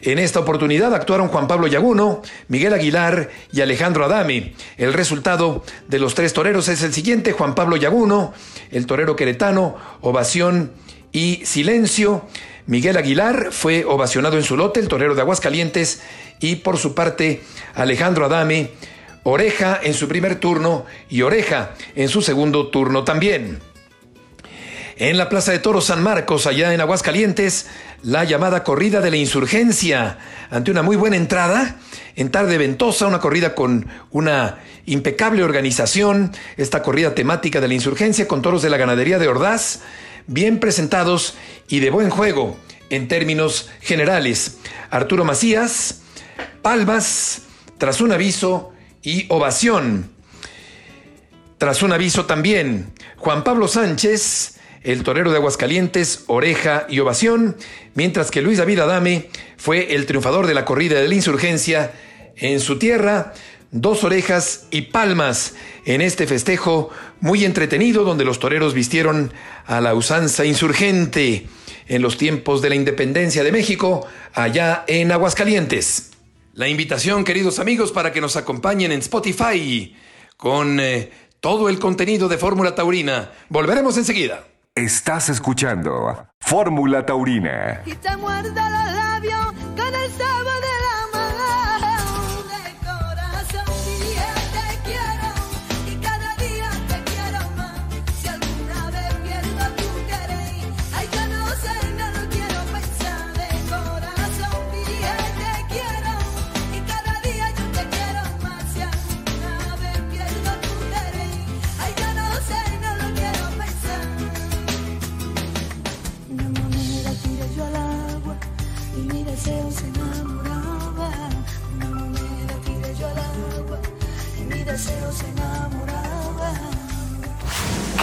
En 0.00 0.18
esta 0.18 0.40
oportunidad 0.40 0.92
actuaron 0.92 1.28
Juan 1.28 1.46
Pablo 1.46 1.68
Yaguno, 1.68 2.22
Miguel 2.48 2.74
Aguilar 2.74 3.30
y 3.52 3.60
Alejandro 3.60 4.04
Adame. 4.04 4.54
El 4.76 4.92
resultado 4.92 5.64
de 5.86 6.00
los 6.00 6.16
tres 6.16 6.32
toreros 6.32 6.66
es 6.66 6.82
el 6.82 6.92
siguiente: 6.92 7.30
Juan 7.30 7.54
Pablo 7.54 7.76
Yaguno, 7.76 8.34
el 8.72 8.86
torero 8.86 9.14
queretano, 9.14 9.76
ovación 10.00 10.72
y 11.12 11.42
silencio. 11.44 12.26
Miguel 12.66 12.96
Aguilar 12.96 13.48
fue 13.50 13.84
ovacionado 13.84 14.36
en 14.36 14.44
su 14.44 14.56
lote, 14.56 14.80
el 14.80 14.88
torero 14.88 15.14
de 15.14 15.20
Aguascalientes, 15.20 16.00
y 16.40 16.56
por 16.56 16.78
su 16.78 16.94
parte 16.94 17.42
Alejandro 17.74 18.26
Adame, 18.26 18.70
oreja 19.24 19.78
en 19.82 19.94
su 19.94 20.08
primer 20.08 20.36
turno 20.36 20.86
y 21.08 21.22
oreja 21.22 21.74
en 21.94 22.08
su 22.08 22.22
segundo 22.22 22.68
turno 22.68 23.04
también. 23.04 23.60
En 24.96 25.16
la 25.16 25.28
Plaza 25.28 25.50
de 25.50 25.58
Toros 25.58 25.86
San 25.86 26.02
Marcos, 26.02 26.46
allá 26.46 26.72
en 26.72 26.80
Aguascalientes, 26.80 27.66
la 28.02 28.24
llamada 28.24 28.62
corrida 28.62 29.00
de 29.00 29.10
la 29.10 29.16
insurgencia, 29.16 30.18
ante 30.50 30.70
una 30.70 30.82
muy 30.82 30.96
buena 30.96 31.16
entrada, 31.16 31.78
en 32.14 32.30
tarde 32.30 32.58
ventosa, 32.58 33.06
una 33.06 33.18
corrida 33.18 33.54
con 33.54 33.88
una 34.10 34.58
impecable 34.86 35.42
organización, 35.42 36.32
esta 36.56 36.82
corrida 36.82 37.14
temática 37.14 37.60
de 37.60 37.68
la 37.68 37.74
insurgencia 37.74 38.28
con 38.28 38.42
toros 38.42 38.62
de 38.62 38.70
la 38.70 38.76
ganadería 38.76 39.18
de 39.18 39.28
Ordaz, 39.28 39.80
bien 40.26 40.60
presentados 40.60 41.34
y 41.68 41.80
de 41.80 41.90
buen 41.90 42.10
juego 42.10 42.56
en 42.90 43.08
términos 43.08 43.70
generales. 43.80 44.58
Arturo 44.90 45.24
Macías, 45.24 46.02
palmas, 46.60 47.42
tras 47.78 48.00
un 48.00 48.12
aviso 48.12 48.72
y 49.02 49.26
ovación. 49.28 50.10
Tras 51.58 51.82
un 51.82 51.92
aviso 51.92 52.26
también, 52.26 52.92
Juan 53.16 53.44
Pablo 53.44 53.68
Sánchez, 53.68 54.58
el 54.82 55.04
torero 55.04 55.30
de 55.30 55.36
Aguascalientes, 55.36 56.24
oreja 56.26 56.86
y 56.88 56.98
ovación, 56.98 57.56
mientras 57.94 58.30
que 58.30 58.42
Luis 58.42 58.58
David 58.58 58.80
Adame 58.80 59.28
fue 59.56 59.94
el 59.94 60.06
triunfador 60.06 60.46
de 60.46 60.54
la 60.54 60.64
corrida 60.64 61.00
de 61.00 61.08
la 61.08 61.14
insurgencia 61.14 61.92
en 62.36 62.60
su 62.60 62.78
tierra, 62.78 63.32
dos 63.72 64.04
orejas 64.04 64.66
y 64.70 64.82
palmas 64.82 65.54
en 65.84 66.00
este 66.02 66.26
festejo 66.28 66.90
muy 67.20 67.44
entretenido 67.44 68.04
donde 68.04 68.24
los 68.24 68.38
toreros 68.38 68.74
vistieron 68.74 69.32
a 69.66 69.80
la 69.80 69.94
usanza 69.94 70.44
insurgente 70.44 71.48
en 71.88 72.02
los 72.02 72.16
tiempos 72.16 72.62
de 72.62 72.68
la 72.68 72.74
independencia 72.76 73.42
de 73.42 73.50
México, 73.50 74.06
allá 74.34 74.84
en 74.86 75.10
Aguascalientes. 75.10 76.10
La 76.54 76.68
invitación, 76.68 77.24
queridos 77.24 77.58
amigos, 77.58 77.92
para 77.92 78.12
que 78.12 78.20
nos 78.20 78.36
acompañen 78.36 78.92
en 78.92 79.00
Spotify 79.00 79.96
con 80.36 80.78
eh, 80.78 81.10
todo 81.40 81.68
el 81.68 81.78
contenido 81.78 82.28
de 82.28 82.38
Fórmula 82.38 82.74
Taurina. 82.74 83.32
Volveremos 83.48 83.96
enseguida. 83.96 84.44
Estás 84.74 85.28
escuchando 85.28 86.28
Fórmula 86.40 87.04
Taurina. 87.04 87.82
y 87.86 87.94
te 87.94 88.16
muerde 88.16 88.48
los 88.50 88.94
labios 88.94 89.46
con 89.76 89.94
el 89.94 90.10
sabor 90.12 90.51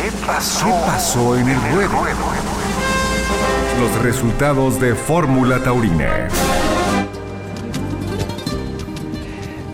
¿Qué 0.01 0.11
pasó? 0.25 0.65
¿Qué 0.65 0.71
pasó 0.71 1.37
en 1.37 1.49
el 1.49 1.61
ruedo? 1.73 1.91
Los 3.81 4.01
resultados 4.01 4.79
de 4.79 4.95
Fórmula 4.95 5.61
Taurina. 5.61 6.29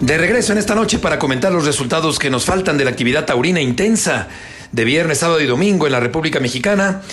De 0.01 0.17
regreso 0.17 0.53
en 0.53 0.57
esta 0.57 0.73
noche 0.73 0.97
para 0.97 1.19
comentar 1.19 1.51
los 1.51 1.63
resultados 1.65 2.17
que 2.17 2.31
nos 2.31 2.43
faltan 2.43 2.75
de 2.75 2.85
la 2.85 2.89
actividad 2.89 3.25
taurina 3.25 3.61
intensa 3.61 4.27
de 4.71 4.83
viernes, 4.83 5.19
sábado 5.19 5.41
y 5.41 5.45
domingo 5.45 5.85
en 5.85 5.91
la 5.91 5.99
República 5.99 6.39
Mexicana. 6.39 7.03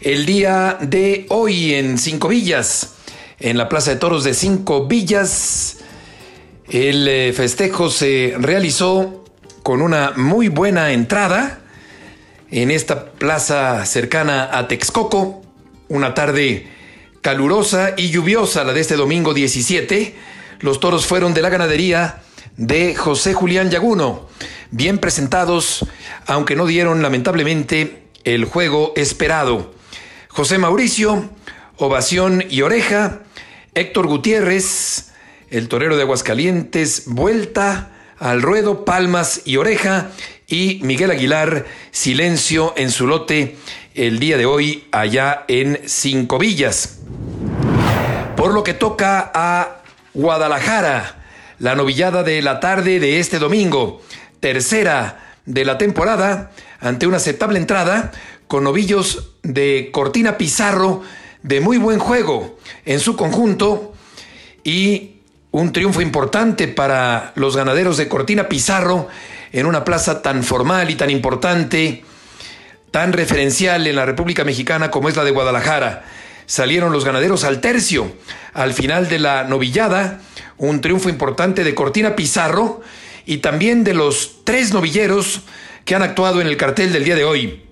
El 0.00 0.24
día 0.24 0.78
de 0.80 1.26
hoy 1.28 1.74
en 1.74 1.98
Cinco 1.98 2.28
Villas, 2.28 2.94
en 3.40 3.58
la 3.58 3.68
Plaza 3.68 3.90
de 3.90 3.96
Toros 3.96 4.24
de 4.24 4.32
Cinco 4.32 4.86
Villas, 4.86 5.80
el 6.70 7.06
eh, 7.08 7.34
festejo 7.34 7.90
se 7.90 8.34
realizó 8.38 9.22
con 9.62 9.82
una 9.82 10.12
muy 10.16 10.48
buena 10.48 10.92
entrada 10.92 11.60
en 12.62 12.70
esta 12.70 13.06
plaza 13.06 13.84
cercana 13.84 14.48
a 14.56 14.68
Texcoco. 14.68 15.42
Una 15.88 16.14
tarde 16.14 16.68
calurosa 17.20 17.94
y 17.96 18.10
lluviosa, 18.10 18.62
la 18.62 18.72
de 18.72 18.80
este 18.80 18.94
domingo 18.94 19.34
17. 19.34 20.14
Los 20.60 20.78
toros 20.78 21.04
fueron 21.04 21.34
de 21.34 21.42
la 21.42 21.48
ganadería 21.48 22.22
de 22.56 22.94
José 22.94 23.34
Julián 23.34 23.70
Yaguno, 23.70 24.28
bien 24.70 24.98
presentados, 24.98 25.84
aunque 26.26 26.54
no 26.54 26.66
dieron 26.66 27.02
lamentablemente 27.02 28.04
el 28.22 28.44
juego 28.44 28.92
esperado. 28.94 29.74
José 30.28 30.58
Mauricio, 30.58 31.28
ovación 31.76 32.44
y 32.48 32.62
oreja. 32.62 33.22
Héctor 33.74 34.06
Gutiérrez, 34.06 35.10
el 35.50 35.66
torero 35.66 35.96
de 35.96 36.02
Aguascalientes, 36.02 37.02
vuelta 37.06 37.90
al 38.20 38.42
ruedo, 38.42 38.84
palmas 38.84 39.42
y 39.44 39.56
oreja. 39.56 40.12
Y 40.46 40.80
Miguel 40.82 41.10
Aguilar, 41.10 41.64
silencio 41.90 42.74
en 42.76 42.90
su 42.90 43.06
lote 43.06 43.56
el 43.94 44.18
día 44.18 44.36
de 44.36 44.44
hoy 44.44 44.86
allá 44.92 45.44
en 45.48 45.80
Cinco 45.86 46.38
Villas. 46.38 46.98
Por 48.36 48.52
lo 48.52 48.62
que 48.62 48.74
toca 48.74 49.30
a 49.32 49.82
Guadalajara, 50.12 51.24
la 51.58 51.74
novillada 51.74 52.22
de 52.22 52.42
la 52.42 52.60
tarde 52.60 53.00
de 53.00 53.20
este 53.20 53.38
domingo, 53.38 54.02
tercera 54.40 55.36
de 55.46 55.64
la 55.64 55.78
temporada, 55.78 56.50
ante 56.78 57.06
una 57.06 57.16
aceptable 57.16 57.58
entrada, 57.58 58.12
con 58.46 58.64
novillos 58.64 59.36
de 59.42 59.88
Cortina 59.92 60.36
Pizarro 60.36 61.02
de 61.42 61.60
muy 61.60 61.78
buen 61.78 61.98
juego 61.98 62.58
en 62.84 63.00
su 63.00 63.16
conjunto 63.16 63.94
y 64.62 65.20
un 65.52 65.72
triunfo 65.72 66.02
importante 66.02 66.68
para 66.68 67.32
los 67.34 67.56
ganaderos 67.56 67.96
de 67.96 68.08
Cortina 68.08 68.48
Pizarro 68.48 69.08
en 69.54 69.66
una 69.66 69.84
plaza 69.84 70.20
tan 70.20 70.42
formal 70.42 70.90
y 70.90 70.96
tan 70.96 71.10
importante, 71.10 72.02
tan 72.90 73.12
referencial 73.12 73.86
en 73.86 73.94
la 73.94 74.04
República 74.04 74.42
Mexicana 74.42 74.90
como 74.90 75.08
es 75.08 75.14
la 75.14 75.22
de 75.22 75.30
Guadalajara. 75.30 76.04
Salieron 76.46 76.92
los 76.92 77.04
ganaderos 77.04 77.44
al 77.44 77.60
tercio 77.60 78.16
al 78.52 78.74
final 78.74 79.08
de 79.08 79.20
la 79.20 79.44
novillada, 79.44 80.20
un 80.56 80.80
triunfo 80.80 81.08
importante 81.08 81.62
de 81.62 81.72
Cortina 81.72 82.16
Pizarro 82.16 82.82
y 83.26 83.38
también 83.38 83.84
de 83.84 83.94
los 83.94 84.40
tres 84.42 84.72
novilleros 84.72 85.42
que 85.84 85.94
han 85.94 86.02
actuado 86.02 86.40
en 86.40 86.48
el 86.48 86.56
cartel 86.56 86.92
del 86.92 87.04
día 87.04 87.14
de 87.14 87.24
hoy. 87.24 87.62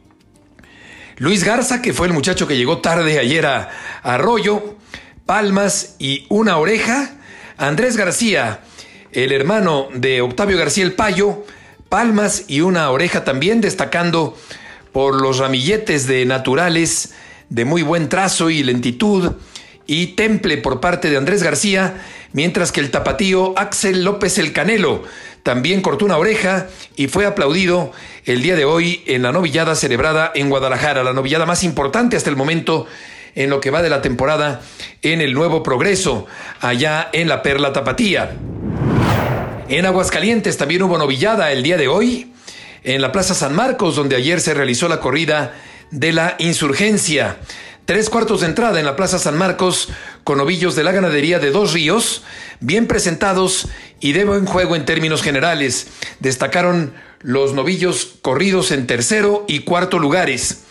Luis 1.16 1.42
Garza, 1.42 1.82
que 1.82 1.92
fue 1.92 2.06
el 2.06 2.12
muchacho 2.12 2.46
que 2.46 2.56
llegó 2.56 2.78
tarde 2.78 3.18
ayer 3.18 3.44
a 3.44 3.70
Arroyo, 4.04 4.76
palmas 5.26 5.96
y 5.98 6.26
una 6.28 6.58
oreja. 6.58 7.10
Andrés 7.56 7.96
García, 7.96 8.60
el 9.10 9.32
hermano 9.32 9.88
de 9.92 10.20
Octavio 10.20 10.56
García 10.56 10.84
el 10.84 10.92
Payo, 10.92 11.44
palmas 11.92 12.44
y 12.48 12.62
una 12.62 12.88
oreja 12.88 13.22
también, 13.22 13.60
destacando 13.60 14.34
por 14.92 15.20
los 15.20 15.36
ramilletes 15.36 16.06
de 16.06 16.24
naturales 16.24 17.12
de 17.50 17.66
muy 17.66 17.82
buen 17.82 18.08
trazo 18.08 18.48
y 18.48 18.62
lentitud 18.62 19.32
y 19.86 20.06
temple 20.14 20.56
por 20.56 20.80
parte 20.80 21.10
de 21.10 21.18
Andrés 21.18 21.42
García, 21.42 22.02
mientras 22.32 22.72
que 22.72 22.80
el 22.80 22.90
tapatío 22.90 23.52
Axel 23.58 24.04
López 24.04 24.38
el 24.38 24.54
Canelo 24.54 25.02
también 25.42 25.82
cortó 25.82 26.06
una 26.06 26.16
oreja 26.16 26.66
y 26.96 27.08
fue 27.08 27.26
aplaudido 27.26 27.92
el 28.24 28.40
día 28.40 28.56
de 28.56 28.64
hoy 28.64 29.02
en 29.06 29.20
la 29.20 29.32
novillada 29.32 29.74
celebrada 29.74 30.32
en 30.34 30.48
Guadalajara, 30.48 31.04
la 31.04 31.12
novillada 31.12 31.44
más 31.44 31.62
importante 31.62 32.16
hasta 32.16 32.30
el 32.30 32.36
momento 32.36 32.86
en 33.34 33.50
lo 33.50 33.60
que 33.60 33.70
va 33.70 33.82
de 33.82 33.90
la 33.90 34.00
temporada 34.00 34.62
en 35.02 35.20
el 35.20 35.34
Nuevo 35.34 35.62
Progreso, 35.62 36.24
allá 36.62 37.10
en 37.12 37.28
la 37.28 37.42
Perla 37.42 37.74
Tapatía. 37.74 38.34
En 39.68 39.86
Aguascalientes 39.86 40.56
también 40.56 40.82
hubo 40.82 40.98
novillada 40.98 41.52
el 41.52 41.62
día 41.62 41.76
de 41.76 41.88
hoy, 41.88 42.32
en 42.82 43.00
la 43.00 43.12
Plaza 43.12 43.34
San 43.34 43.54
Marcos, 43.54 43.96
donde 43.96 44.16
ayer 44.16 44.40
se 44.40 44.54
realizó 44.54 44.88
la 44.88 45.00
corrida 45.00 45.54
de 45.90 46.12
la 46.12 46.34
insurgencia. 46.38 47.36
Tres 47.84 48.10
cuartos 48.10 48.40
de 48.40 48.48
entrada 48.48 48.80
en 48.80 48.86
la 48.86 48.96
Plaza 48.96 49.18
San 49.18 49.38
Marcos 49.38 49.88
con 50.24 50.38
novillos 50.38 50.74
de 50.74 50.84
la 50.84 50.92
ganadería 50.92 51.38
de 51.38 51.50
Dos 51.50 51.72
Ríos, 51.72 52.22
bien 52.60 52.86
presentados 52.86 53.68
y 54.00 54.12
de 54.12 54.24
buen 54.24 54.46
juego 54.46 54.74
en 54.76 54.84
términos 54.84 55.22
generales. 55.22 55.86
Destacaron 56.18 56.92
los 57.20 57.54
novillos 57.54 58.14
corridos 58.20 58.72
en 58.72 58.86
tercero 58.86 59.44
y 59.48 59.60
cuarto 59.60 59.98
lugares. 59.98 60.64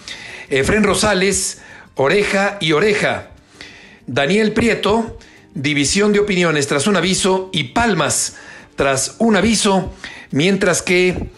Efren 0.49 0.83
Rosales, 0.83 1.61
oreja 1.95 2.57
y 2.59 2.73
oreja. 2.73 3.29
Daniel 4.05 4.51
Prieto, 4.51 5.17
división 5.53 6.11
de 6.11 6.19
opiniones 6.19 6.67
tras 6.67 6.87
un 6.87 6.97
aviso 6.97 7.49
y 7.53 7.65
palmas 7.65 8.35
tras 8.75 9.15
un 9.19 9.35
aviso, 9.35 9.91
mientras 10.31 10.81
que 10.81 11.29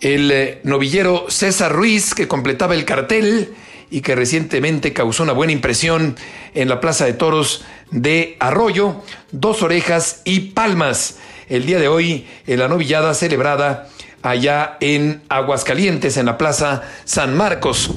el 0.00 0.30
eh, 0.30 0.60
novillero 0.64 1.26
César 1.28 1.72
Ruiz, 1.72 2.14
que 2.14 2.28
completaba 2.28 2.74
el 2.74 2.84
cartel 2.84 3.54
y 3.90 4.00
que 4.00 4.14
recientemente 4.14 4.92
causó 4.92 5.22
una 5.22 5.32
buena 5.32 5.52
impresión 5.52 6.16
en 6.54 6.68
la 6.68 6.80
Plaza 6.80 7.04
de 7.04 7.12
Toros 7.12 7.64
de 7.90 8.36
Arroyo, 8.40 9.02
dos 9.30 9.62
orejas 9.62 10.22
y 10.24 10.40
palmas. 10.40 11.18
El 11.48 11.66
día 11.66 11.78
de 11.78 11.88
hoy, 11.88 12.26
en 12.46 12.58
la 12.58 12.68
novillada 12.68 13.14
celebrada 13.14 13.88
allá 14.22 14.76
en 14.80 15.22
Aguascalientes, 15.28 16.16
en 16.16 16.26
la 16.26 16.38
Plaza 16.38 16.82
San 17.04 17.36
Marcos. 17.36 17.90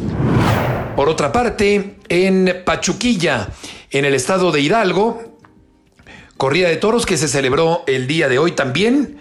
Por 0.95 1.09
otra 1.09 1.31
parte, 1.31 1.95
en 2.09 2.61
Pachuquilla, 2.65 3.49
en 3.91 4.05
el 4.05 4.13
estado 4.13 4.51
de 4.51 4.61
Hidalgo, 4.61 5.34
corrida 6.37 6.69
de 6.69 6.77
toros 6.77 7.05
que 7.05 7.17
se 7.17 7.27
celebró 7.27 7.83
el 7.87 8.07
día 8.07 8.27
de 8.27 8.39
hoy 8.39 8.51
también. 8.51 9.19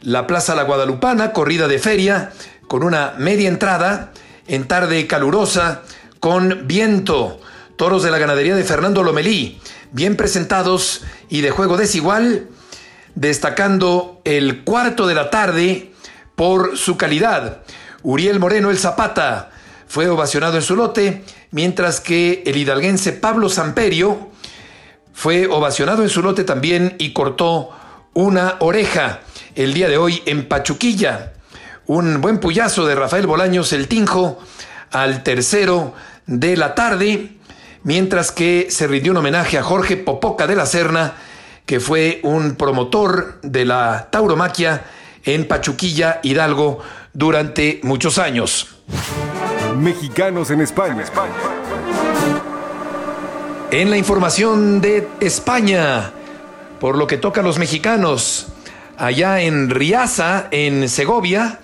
La 0.00 0.26
Plaza 0.26 0.54
La 0.54 0.62
Guadalupana, 0.62 1.32
corrida 1.32 1.68
de 1.68 1.78
feria, 1.78 2.32
con 2.66 2.82
una 2.82 3.14
media 3.18 3.48
entrada, 3.48 4.12
en 4.46 4.66
tarde 4.66 5.06
calurosa, 5.06 5.82
con 6.20 6.66
viento. 6.66 7.40
Toros 7.76 8.02
de 8.02 8.10
la 8.10 8.18
ganadería 8.18 8.56
de 8.56 8.64
Fernando 8.64 9.02
Lomelí, 9.02 9.60
bien 9.92 10.16
presentados 10.16 11.02
y 11.28 11.40
de 11.40 11.50
juego 11.50 11.76
desigual, 11.76 12.48
destacando 13.14 14.20
el 14.24 14.64
cuarto 14.64 15.06
de 15.06 15.14
la 15.14 15.30
tarde 15.30 15.92
por 16.34 16.76
su 16.76 16.96
calidad. 16.96 17.62
Uriel 18.02 18.40
Moreno 18.40 18.70
el 18.70 18.78
Zapata 18.78 19.50
fue 19.86 20.08
ovacionado 20.08 20.56
en 20.56 20.62
su 20.62 20.76
lote, 20.76 21.24
mientras 21.50 22.00
que 22.00 22.42
el 22.46 22.56
hidalguense 22.56 23.12
Pablo 23.12 23.48
Samperio 23.48 24.27
fue 25.18 25.48
ovacionado 25.48 26.04
en 26.04 26.10
su 26.10 26.22
lote 26.22 26.44
también 26.44 26.94
y 27.00 27.12
cortó 27.12 27.70
una 28.14 28.54
oreja 28.60 29.18
el 29.56 29.74
día 29.74 29.88
de 29.88 29.98
hoy 29.98 30.22
en 30.26 30.46
Pachuquilla. 30.46 31.32
Un 31.86 32.20
buen 32.20 32.38
puyazo 32.38 32.86
de 32.86 32.94
Rafael 32.94 33.26
Bolaños 33.26 33.72
el 33.72 33.88
Tinjo 33.88 34.38
al 34.92 35.24
tercero 35.24 35.92
de 36.26 36.56
la 36.56 36.76
tarde, 36.76 37.32
mientras 37.82 38.30
que 38.30 38.68
se 38.70 38.86
rindió 38.86 39.10
un 39.10 39.18
homenaje 39.18 39.58
a 39.58 39.64
Jorge 39.64 39.96
Popoca 39.96 40.46
de 40.46 40.54
la 40.54 40.66
Serna, 40.66 41.14
que 41.66 41.80
fue 41.80 42.20
un 42.22 42.54
promotor 42.54 43.40
de 43.42 43.64
la 43.64 44.10
tauromaquia 44.12 44.84
en 45.24 45.48
Pachuquilla, 45.48 46.20
Hidalgo, 46.22 46.78
durante 47.12 47.80
muchos 47.82 48.18
años. 48.18 48.76
Mexicanos 49.76 50.52
en 50.52 50.60
España. 50.60 50.94
En 50.94 51.57
la 53.70 53.96
información 53.96 54.80
de 54.80 55.06
España, 55.20 56.12
por 56.80 56.96
lo 56.96 57.06
que 57.06 57.18
toca 57.18 57.42
a 57.42 57.44
los 57.44 57.58
mexicanos, 57.58 58.48
allá 58.96 59.40
en 59.40 59.70
Riaza, 59.70 60.48
en 60.50 60.88
Segovia, 60.88 61.60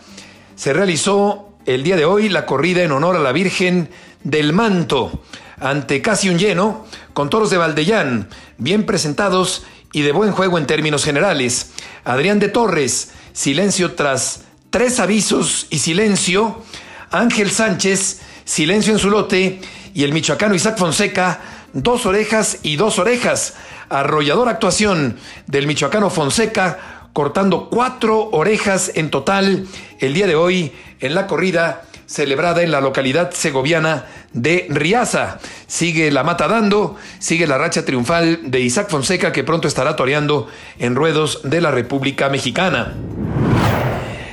se 0.54 0.72
realizó 0.72 1.48
el 1.66 1.82
día 1.82 1.96
de 1.96 2.04
hoy 2.04 2.28
la 2.28 2.46
corrida 2.46 2.82
en 2.82 2.92
honor 2.92 3.16
a 3.16 3.20
la 3.20 3.32
Virgen 3.32 3.88
del 4.22 4.52
Manto, 4.52 5.22
ante 5.58 6.02
casi 6.02 6.28
un 6.28 6.38
lleno, 6.38 6.86
con 7.14 7.30
toros 7.30 7.50
de 7.50 7.56
Valdellán, 7.56 8.28
bien 8.58 8.86
presentados 8.86 9.64
y 9.92 10.02
de 10.02 10.12
buen 10.12 10.32
juego 10.32 10.58
en 10.58 10.66
términos 10.66 11.04
generales. 11.04 11.72
Adrián 12.04 12.38
de 12.38 12.48
Torres, 12.48 13.12
silencio 13.32 13.94
tras 13.94 14.42
tres 14.70 15.00
avisos 15.00 15.66
y 15.70 15.78
silencio. 15.78 16.62
Ángel 17.10 17.50
Sánchez, 17.50 18.20
silencio 18.44 18.92
en 18.92 18.98
su 18.98 19.08
lote. 19.08 19.60
Y 19.94 20.02
el 20.02 20.12
michoacano 20.12 20.56
Isaac 20.56 20.76
Fonseca, 20.76 21.40
dos 21.74 22.06
orejas 22.06 22.60
y 22.62 22.76
dos 22.76 22.98
orejas. 22.98 23.54
Arrolladora 23.90 24.52
actuación 24.52 25.18
del 25.46 25.66
michoacano 25.66 26.08
Fonseca, 26.08 26.78
cortando 27.12 27.68
cuatro 27.68 28.30
orejas 28.32 28.90
en 28.94 29.10
total 29.10 29.66
el 29.98 30.14
día 30.14 30.26
de 30.26 30.36
hoy 30.36 30.72
en 31.00 31.14
la 31.14 31.26
corrida 31.26 31.82
celebrada 32.06 32.62
en 32.62 32.70
la 32.70 32.80
localidad 32.80 33.32
segoviana 33.32 34.06
de 34.32 34.66
Riaza. 34.68 35.38
Sigue 35.66 36.10
la 36.10 36.22
mata 36.22 36.48
dando, 36.48 36.96
sigue 37.18 37.46
la 37.46 37.58
racha 37.58 37.84
triunfal 37.84 38.50
de 38.50 38.60
Isaac 38.60 38.88
Fonseca 38.88 39.32
que 39.32 39.44
pronto 39.44 39.68
estará 39.68 39.96
toreando 39.96 40.48
en 40.78 40.94
ruedos 40.94 41.40
de 41.44 41.60
la 41.60 41.70
República 41.70 42.28
Mexicana. 42.28 42.94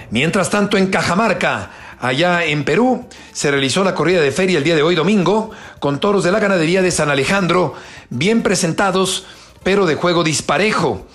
Mientras 0.10 0.50
tanto 0.50 0.78
en 0.78 0.88
Cajamarca, 0.88 1.72
allá 2.02 2.44
en 2.44 2.66
Perú, 2.66 3.06
se 3.32 3.52
realizó 3.52 3.84
la 3.84 3.96
corrida 3.96 4.22
de 4.22 4.32
feria 4.32 4.58
el 4.58 4.64
día 4.64 4.76
de 4.76 4.82
hoy 4.82 4.96
domingo 4.96 5.52
con 5.80 6.00
toros 6.00 6.24
de 6.24 6.32
la 6.32 6.40
ganadería 6.40 6.82
de 6.82 6.92
San 6.92 7.10
Alejandro, 7.10 7.76
bien 8.10 8.42
presentados, 8.42 9.26
pero 9.64 9.86
de 9.86 9.96
juego 9.96 10.24
disparejo. 10.24 11.06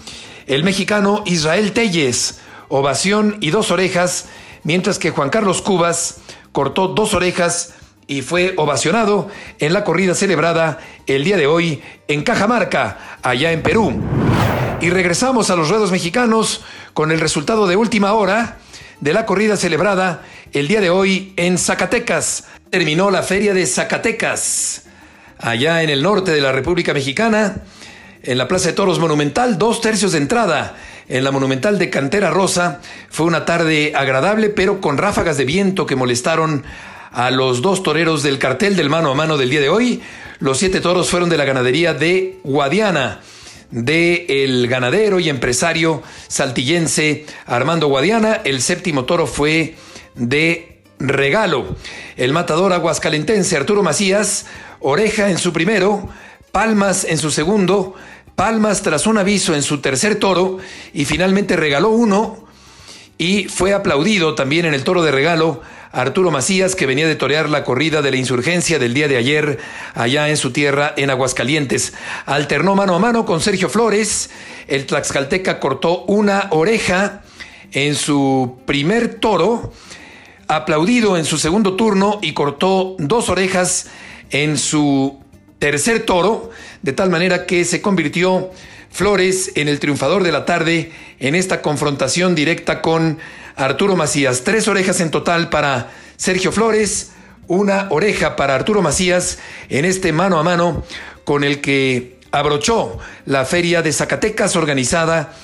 El 0.46 0.62
mexicano 0.62 1.24
Israel 1.26 1.72
Telles, 1.72 2.38
ovación 2.68 3.36
y 3.40 3.50
dos 3.50 3.72
orejas, 3.72 4.26
mientras 4.62 5.00
que 5.00 5.10
Juan 5.10 5.28
Carlos 5.28 5.60
Cubas 5.60 6.18
cortó 6.52 6.88
dos 6.88 7.14
orejas 7.14 7.74
y 8.06 8.22
fue 8.22 8.54
ovacionado 8.56 9.28
en 9.58 9.72
la 9.72 9.82
corrida 9.82 10.14
celebrada 10.14 10.78
el 11.08 11.24
día 11.24 11.36
de 11.36 11.48
hoy 11.48 11.82
en 12.06 12.22
Cajamarca, 12.22 13.18
allá 13.22 13.50
en 13.50 13.62
Perú. 13.62 14.00
Y 14.80 14.90
regresamos 14.90 15.50
a 15.50 15.56
los 15.56 15.68
ruedos 15.68 15.90
mexicanos 15.90 16.62
con 16.94 17.10
el 17.10 17.18
resultado 17.18 17.66
de 17.66 17.74
última 17.74 18.12
hora 18.12 18.58
de 19.00 19.12
la 19.12 19.26
corrida 19.26 19.56
celebrada 19.56 20.22
el 20.58 20.68
día 20.68 20.80
de 20.80 20.88
hoy 20.88 21.34
en 21.36 21.58
Zacatecas. 21.58 22.44
Terminó 22.70 23.10
la 23.10 23.22
feria 23.22 23.52
de 23.52 23.66
Zacatecas, 23.66 24.84
allá 25.38 25.82
en 25.82 25.90
el 25.90 26.02
norte 26.02 26.30
de 26.30 26.40
la 26.40 26.50
República 26.50 26.94
Mexicana, 26.94 27.62
en 28.22 28.38
la 28.38 28.48
Plaza 28.48 28.68
de 28.68 28.72
Toros 28.72 28.98
Monumental, 28.98 29.58
dos 29.58 29.82
tercios 29.82 30.12
de 30.12 30.18
entrada. 30.18 30.74
En 31.08 31.24
la 31.24 31.30
Monumental 31.30 31.78
de 31.78 31.90
Cantera 31.90 32.30
Rosa 32.30 32.80
fue 33.10 33.26
una 33.26 33.44
tarde 33.44 33.92
agradable, 33.94 34.48
pero 34.48 34.80
con 34.80 34.96
ráfagas 34.96 35.36
de 35.36 35.44
viento 35.44 35.84
que 35.84 35.94
molestaron 35.94 36.64
a 37.12 37.30
los 37.30 37.60
dos 37.60 37.82
toreros 37.82 38.22
del 38.22 38.38
cartel 38.38 38.76
del 38.76 38.88
mano 38.88 39.10
a 39.10 39.14
mano 39.14 39.36
del 39.36 39.50
día 39.50 39.60
de 39.60 39.68
hoy. 39.68 40.00
Los 40.38 40.56
siete 40.56 40.80
toros 40.80 41.10
fueron 41.10 41.28
de 41.28 41.36
la 41.36 41.44
ganadería 41.44 41.92
de 41.92 42.38
Guadiana 42.44 43.20
de 43.70 44.26
el 44.28 44.68
ganadero 44.68 45.18
y 45.18 45.28
empresario 45.28 46.02
saltillense 46.28 47.26
Armando 47.44 47.88
Guadiana. 47.88 48.40
El 48.44 48.62
séptimo 48.62 49.04
toro 49.04 49.26
fue 49.26 49.74
de 50.16 50.82
regalo. 50.98 51.76
El 52.16 52.32
matador 52.32 52.72
aguascalentense 52.72 53.56
Arturo 53.56 53.82
Macías, 53.82 54.46
oreja 54.80 55.30
en 55.30 55.38
su 55.38 55.52
primero, 55.52 56.08
palmas 56.52 57.04
en 57.04 57.18
su 57.18 57.30
segundo, 57.30 57.94
palmas 58.34 58.82
tras 58.82 59.06
un 59.06 59.18
aviso 59.18 59.54
en 59.54 59.62
su 59.62 59.78
tercer 59.80 60.16
toro 60.16 60.58
y 60.92 61.04
finalmente 61.04 61.56
regaló 61.56 61.90
uno 61.90 62.46
y 63.18 63.44
fue 63.44 63.72
aplaudido 63.72 64.34
también 64.34 64.66
en 64.66 64.74
el 64.74 64.84
toro 64.84 65.02
de 65.02 65.10
regalo 65.10 65.62
Arturo 65.92 66.30
Macías, 66.30 66.74
que 66.74 66.84
venía 66.84 67.08
de 67.08 67.16
torear 67.16 67.48
la 67.48 67.64
corrida 67.64 68.02
de 68.02 68.10
la 68.10 68.18
insurgencia 68.18 68.78
del 68.78 68.92
día 68.92 69.08
de 69.08 69.16
ayer 69.16 69.58
allá 69.94 70.28
en 70.28 70.36
su 70.36 70.52
tierra, 70.52 70.92
en 70.98 71.08
Aguascalientes. 71.08 71.94
Alternó 72.26 72.74
mano 72.74 72.94
a 72.94 72.98
mano 72.98 73.24
con 73.24 73.40
Sergio 73.40 73.70
Flores. 73.70 74.28
El 74.68 74.84
Tlaxcalteca 74.84 75.58
cortó 75.58 76.04
una 76.04 76.48
oreja 76.50 77.22
en 77.72 77.94
su 77.94 78.58
primer 78.66 79.14
toro, 79.14 79.72
aplaudido 80.48 81.16
en 81.16 81.24
su 81.24 81.38
segundo 81.38 81.74
turno 81.74 82.18
y 82.22 82.32
cortó 82.32 82.96
dos 82.98 83.28
orejas 83.28 83.86
en 84.30 84.58
su 84.58 85.18
tercer 85.58 86.04
toro, 86.04 86.50
de 86.82 86.92
tal 86.92 87.10
manera 87.10 87.46
que 87.46 87.64
se 87.64 87.80
convirtió 87.80 88.50
Flores 88.90 89.52
en 89.56 89.68
el 89.68 89.78
triunfador 89.78 90.22
de 90.22 90.32
la 90.32 90.46
tarde 90.46 90.90
en 91.18 91.34
esta 91.34 91.60
confrontación 91.60 92.34
directa 92.34 92.80
con 92.80 93.18
Arturo 93.54 93.94
Macías. 93.94 94.42
Tres 94.42 94.68
orejas 94.68 95.00
en 95.00 95.10
total 95.10 95.50
para 95.50 95.90
Sergio 96.16 96.50
Flores, 96.50 97.10
una 97.46 97.88
oreja 97.90 98.36
para 98.36 98.54
Arturo 98.54 98.80
Macías 98.82 99.38
en 99.68 99.84
este 99.84 100.12
mano 100.12 100.38
a 100.38 100.42
mano 100.42 100.82
con 101.24 101.44
el 101.44 101.60
que 101.60 102.18
abrochó 102.30 102.98
la 103.26 103.44
feria 103.44 103.82
de 103.82 103.92
Zacatecas 103.92 104.56
organizada 104.56 105.34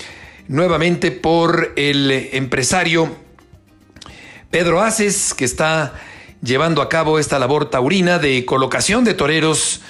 nuevamente 0.49 1.11
por 1.11 1.73
el 1.77 2.11
empresario 2.33 3.22
Pedro 4.53 4.83
Aces, 4.83 5.33
que 5.33 5.47
está 5.47 5.95
llevando 6.43 6.83
a 6.83 6.91
cabo 6.91 7.19
esta 7.19 7.39
labor 7.39 7.71
taurina 7.71 8.19
de 8.19 8.45
colocación 8.45 9.03
de 9.03 9.15
toreros 9.15 9.81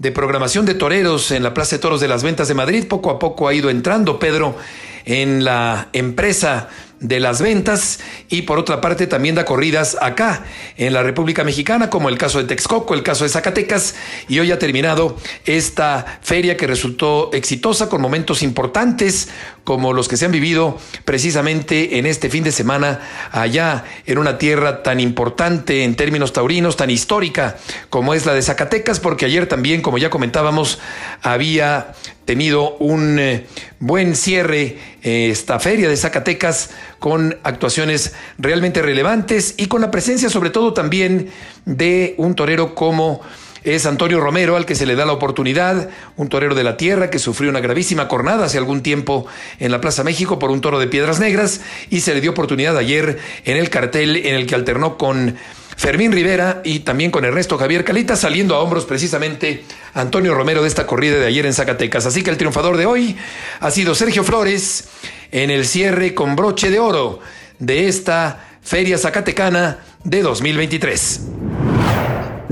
de 0.00 0.10
programación 0.10 0.66
de 0.66 0.74
toreros 0.74 1.30
en 1.30 1.44
la 1.44 1.54
Plaza 1.54 1.76
de 1.76 1.82
Toros 1.82 2.00
de 2.00 2.08
las 2.08 2.24
Ventas 2.24 2.48
de 2.48 2.54
Madrid. 2.54 2.88
Poco 2.88 3.10
a 3.10 3.20
poco 3.20 3.46
ha 3.46 3.54
ido 3.54 3.70
entrando 3.70 4.18
Pedro 4.18 4.56
en 5.04 5.44
la 5.44 5.88
empresa 5.92 6.68
de 7.02 7.20
las 7.20 7.42
ventas 7.42 8.00
y 8.28 8.42
por 8.42 8.58
otra 8.58 8.80
parte 8.80 9.06
también 9.06 9.34
da 9.34 9.44
corridas 9.44 9.96
acá 10.00 10.44
en 10.76 10.92
la 10.92 11.02
República 11.02 11.44
Mexicana 11.44 11.90
como 11.90 12.08
el 12.08 12.16
caso 12.16 12.38
de 12.38 12.44
Texcoco, 12.44 12.94
el 12.94 13.02
caso 13.02 13.24
de 13.24 13.30
Zacatecas 13.30 13.96
y 14.28 14.38
hoy 14.38 14.52
ha 14.52 14.58
terminado 14.58 15.16
esta 15.44 16.20
feria 16.22 16.56
que 16.56 16.66
resultó 16.66 17.30
exitosa 17.32 17.88
con 17.88 18.00
momentos 18.00 18.42
importantes 18.42 19.28
como 19.64 19.92
los 19.92 20.08
que 20.08 20.16
se 20.16 20.24
han 20.24 20.32
vivido 20.32 20.78
precisamente 21.04 21.98
en 21.98 22.06
este 22.06 22.28
fin 22.28 22.44
de 22.44 22.52
semana 22.52 23.00
allá 23.30 23.84
en 24.06 24.18
una 24.18 24.38
tierra 24.38 24.82
tan 24.82 24.98
importante 25.00 25.84
en 25.84 25.94
términos 25.94 26.32
taurinos, 26.32 26.76
tan 26.76 26.90
histórica 26.90 27.56
como 27.88 28.14
es 28.14 28.26
la 28.26 28.34
de 28.34 28.42
Zacatecas 28.42 28.98
porque 28.98 29.26
ayer 29.26 29.46
también 29.46 29.82
como 29.82 29.98
ya 29.98 30.10
comentábamos 30.10 30.80
había 31.22 31.94
tenido 32.24 32.76
un 32.76 33.18
eh, 33.18 33.46
buen 33.78 34.16
cierre 34.16 34.78
eh, 35.02 35.28
esta 35.30 35.58
feria 35.60 35.88
de 35.88 35.96
Zacatecas 35.96 36.70
con 36.98 37.38
actuaciones 37.42 38.14
realmente 38.38 38.82
relevantes 38.82 39.54
y 39.56 39.66
con 39.66 39.80
la 39.80 39.90
presencia 39.90 40.28
sobre 40.28 40.50
todo 40.50 40.72
también 40.72 41.30
de 41.64 42.14
un 42.18 42.34
torero 42.34 42.74
como 42.74 43.20
es 43.64 43.86
Antonio 43.86 44.20
Romero, 44.20 44.56
al 44.56 44.66
que 44.66 44.74
se 44.74 44.86
le 44.86 44.96
da 44.96 45.06
la 45.06 45.12
oportunidad, 45.12 45.88
un 46.16 46.28
torero 46.28 46.54
de 46.54 46.64
la 46.64 46.76
tierra 46.76 47.10
que 47.10 47.18
sufrió 47.18 47.50
una 47.50 47.60
gravísima 47.60 48.08
cornada 48.08 48.46
hace 48.46 48.58
algún 48.58 48.82
tiempo 48.82 49.26
en 49.60 49.70
la 49.70 49.80
Plaza 49.80 50.04
México 50.04 50.38
por 50.38 50.50
un 50.50 50.60
toro 50.60 50.78
de 50.78 50.88
piedras 50.88 51.20
negras 51.20 51.60
y 51.90 52.00
se 52.00 52.14
le 52.14 52.20
dio 52.20 52.32
oportunidad 52.32 52.76
ayer 52.76 53.18
en 53.44 53.56
el 53.56 53.70
cartel 53.70 54.16
en 54.16 54.34
el 54.34 54.46
que 54.46 54.54
alternó 54.54 54.98
con 54.98 55.36
Fermín 55.76 56.12
Rivera 56.12 56.60
y 56.64 56.80
también 56.80 57.10
con 57.10 57.24
Ernesto 57.24 57.58
Javier 57.58 57.84
Calita, 57.84 58.16
saliendo 58.16 58.54
a 58.54 58.60
hombros 58.60 58.84
precisamente 58.84 59.64
Antonio 59.94 60.34
Romero 60.34 60.62
de 60.62 60.68
esta 60.68 60.86
corrida 60.86 61.18
de 61.18 61.26
ayer 61.26 61.46
en 61.46 61.54
Zacatecas. 61.54 62.06
Así 62.06 62.22
que 62.22 62.30
el 62.30 62.36
triunfador 62.36 62.76
de 62.76 62.86
hoy 62.86 63.16
ha 63.60 63.70
sido 63.70 63.94
Sergio 63.94 64.24
Flores 64.24 64.88
en 65.30 65.50
el 65.50 65.66
cierre 65.66 66.14
con 66.14 66.36
broche 66.36 66.70
de 66.70 66.78
oro 66.78 67.20
de 67.58 67.88
esta 67.88 68.44
Feria 68.62 68.98
Zacatecana 68.98 69.78
de 70.04 70.22
2023. 70.22 71.20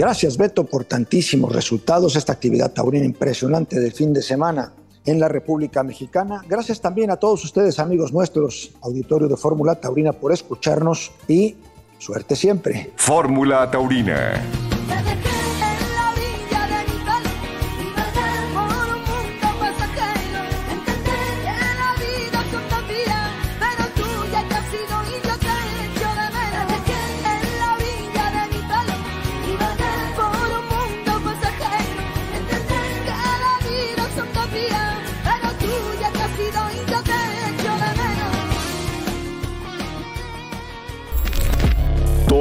Gracias, 0.01 0.39
Beto, 0.39 0.65
por 0.65 0.87
tantísimos 0.87 1.53
resultados. 1.53 2.17
Esta 2.17 2.33
actividad 2.33 2.73
taurina 2.73 3.05
impresionante 3.05 3.79
del 3.79 3.93
fin 3.93 4.15
de 4.15 4.23
semana 4.23 4.73
en 5.05 5.21
la 5.21 5.29
República 5.29 5.83
Mexicana. 5.83 6.43
Gracias 6.49 6.81
también 6.81 7.11
a 7.11 7.17
todos 7.17 7.45
ustedes, 7.45 7.79
amigos 7.79 8.11
nuestros, 8.11 8.71
auditorio 8.81 9.29
de 9.29 9.37
Fórmula 9.37 9.75
Taurina, 9.75 10.15
por 10.15 10.33
escucharnos 10.33 11.13
y 11.29 11.55
suerte 11.99 12.35
siempre. 12.35 12.93
Fórmula 12.97 13.71
Taurina. 13.71 14.70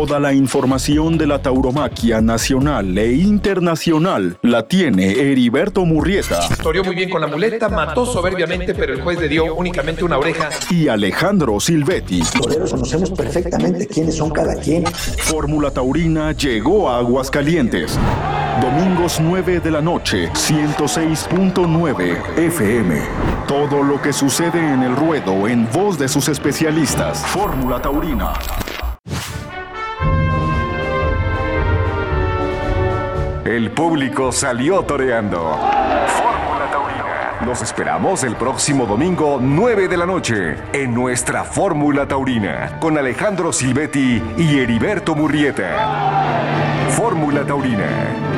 Toda 0.09 0.19
la 0.19 0.33
información 0.33 1.19
de 1.19 1.27
la 1.27 1.39
tauromaquia 1.39 2.19
nacional 2.19 2.97
e 2.97 3.13
internacional 3.13 4.39
la 4.41 4.67
tiene 4.67 5.11
Heriberto 5.11 5.85
Murrieta 5.85 6.49
Toreó 6.63 6.83
muy 6.83 6.95
bien 6.95 7.11
con 7.11 7.21
la 7.21 7.27
muleta, 7.27 7.69
mató 7.69 8.07
soberbiamente, 8.07 8.73
pero 8.73 8.93
el 8.93 9.03
juez 9.03 9.19
le 9.19 9.27
dio 9.27 9.53
únicamente 9.53 10.03
una 10.03 10.17
oreja. 10.17 10.49
y 10.71 10.87
Alejandro 10.87 11.59
Silvetti. 11.59 12.23
Toreros 12.41 12.71
conocemos 12.71 13.11
perfectamente 13.11 13.85
quiénes 13.85 14.15
son 14.15 14.31
cada 14.31 14.55
quien. 14.55 14.83
Fórmula 14.87 15.69
Taurina 15.69 16.31
llegó 16.31 16.89
a 16.89 16.97
Aguascalientes. 16.97 17.99
Domingos 18.63 19.19
9 19.21 19.59
de 19.59 19.69
la 19.69 19.81
noche, 19.81 20.31
106.9 20.33 22.17
FM. 22.35 22.99
Todo 23.47 23.83
lo 23.83 24.01
que 24.01 24.11
sucede 24.11 24.57
en 24.57 24.81
el 24.81 24.95
ruedo 24.95 25.47
en 25.47 25.69
voz 25.71 25.99
de 25.99 26.07
sus 26.07 26.29
especialistas. 26.29 27.23
Fórmula 27.27 27.79
Taurina. 27.79 28.33
El 33.49 33.71
público 33.71 34.31
salió 34.31 34.83
toreando. 34.83 35.39
Fórmula 35.39 36.69
Taurina. 36.71 37.39
Los 37.43 37.63
esperamos 37.63 38.23
el 38.23 38.35
próximo 38.35 38.85
domingo 38.85 39.39
9 39.41 39.87
de 39.87 39.97
la 39.97 40.05
noche 40.05 40.55
en 40.71 40.93
nuestra 40.93 41.43
Fórmula 41.43 42.07
Taurina 42.07 42.77
con 42.79 42.95
Alejandro 42.95 43.51
Silvetti 43.51 44.21
y 44.37 44.59
Heriberto 44.59 45.15
Murrieta. 45.15 46.89
Fórmula 46.91 47.43
Taurina. 47.43 48.28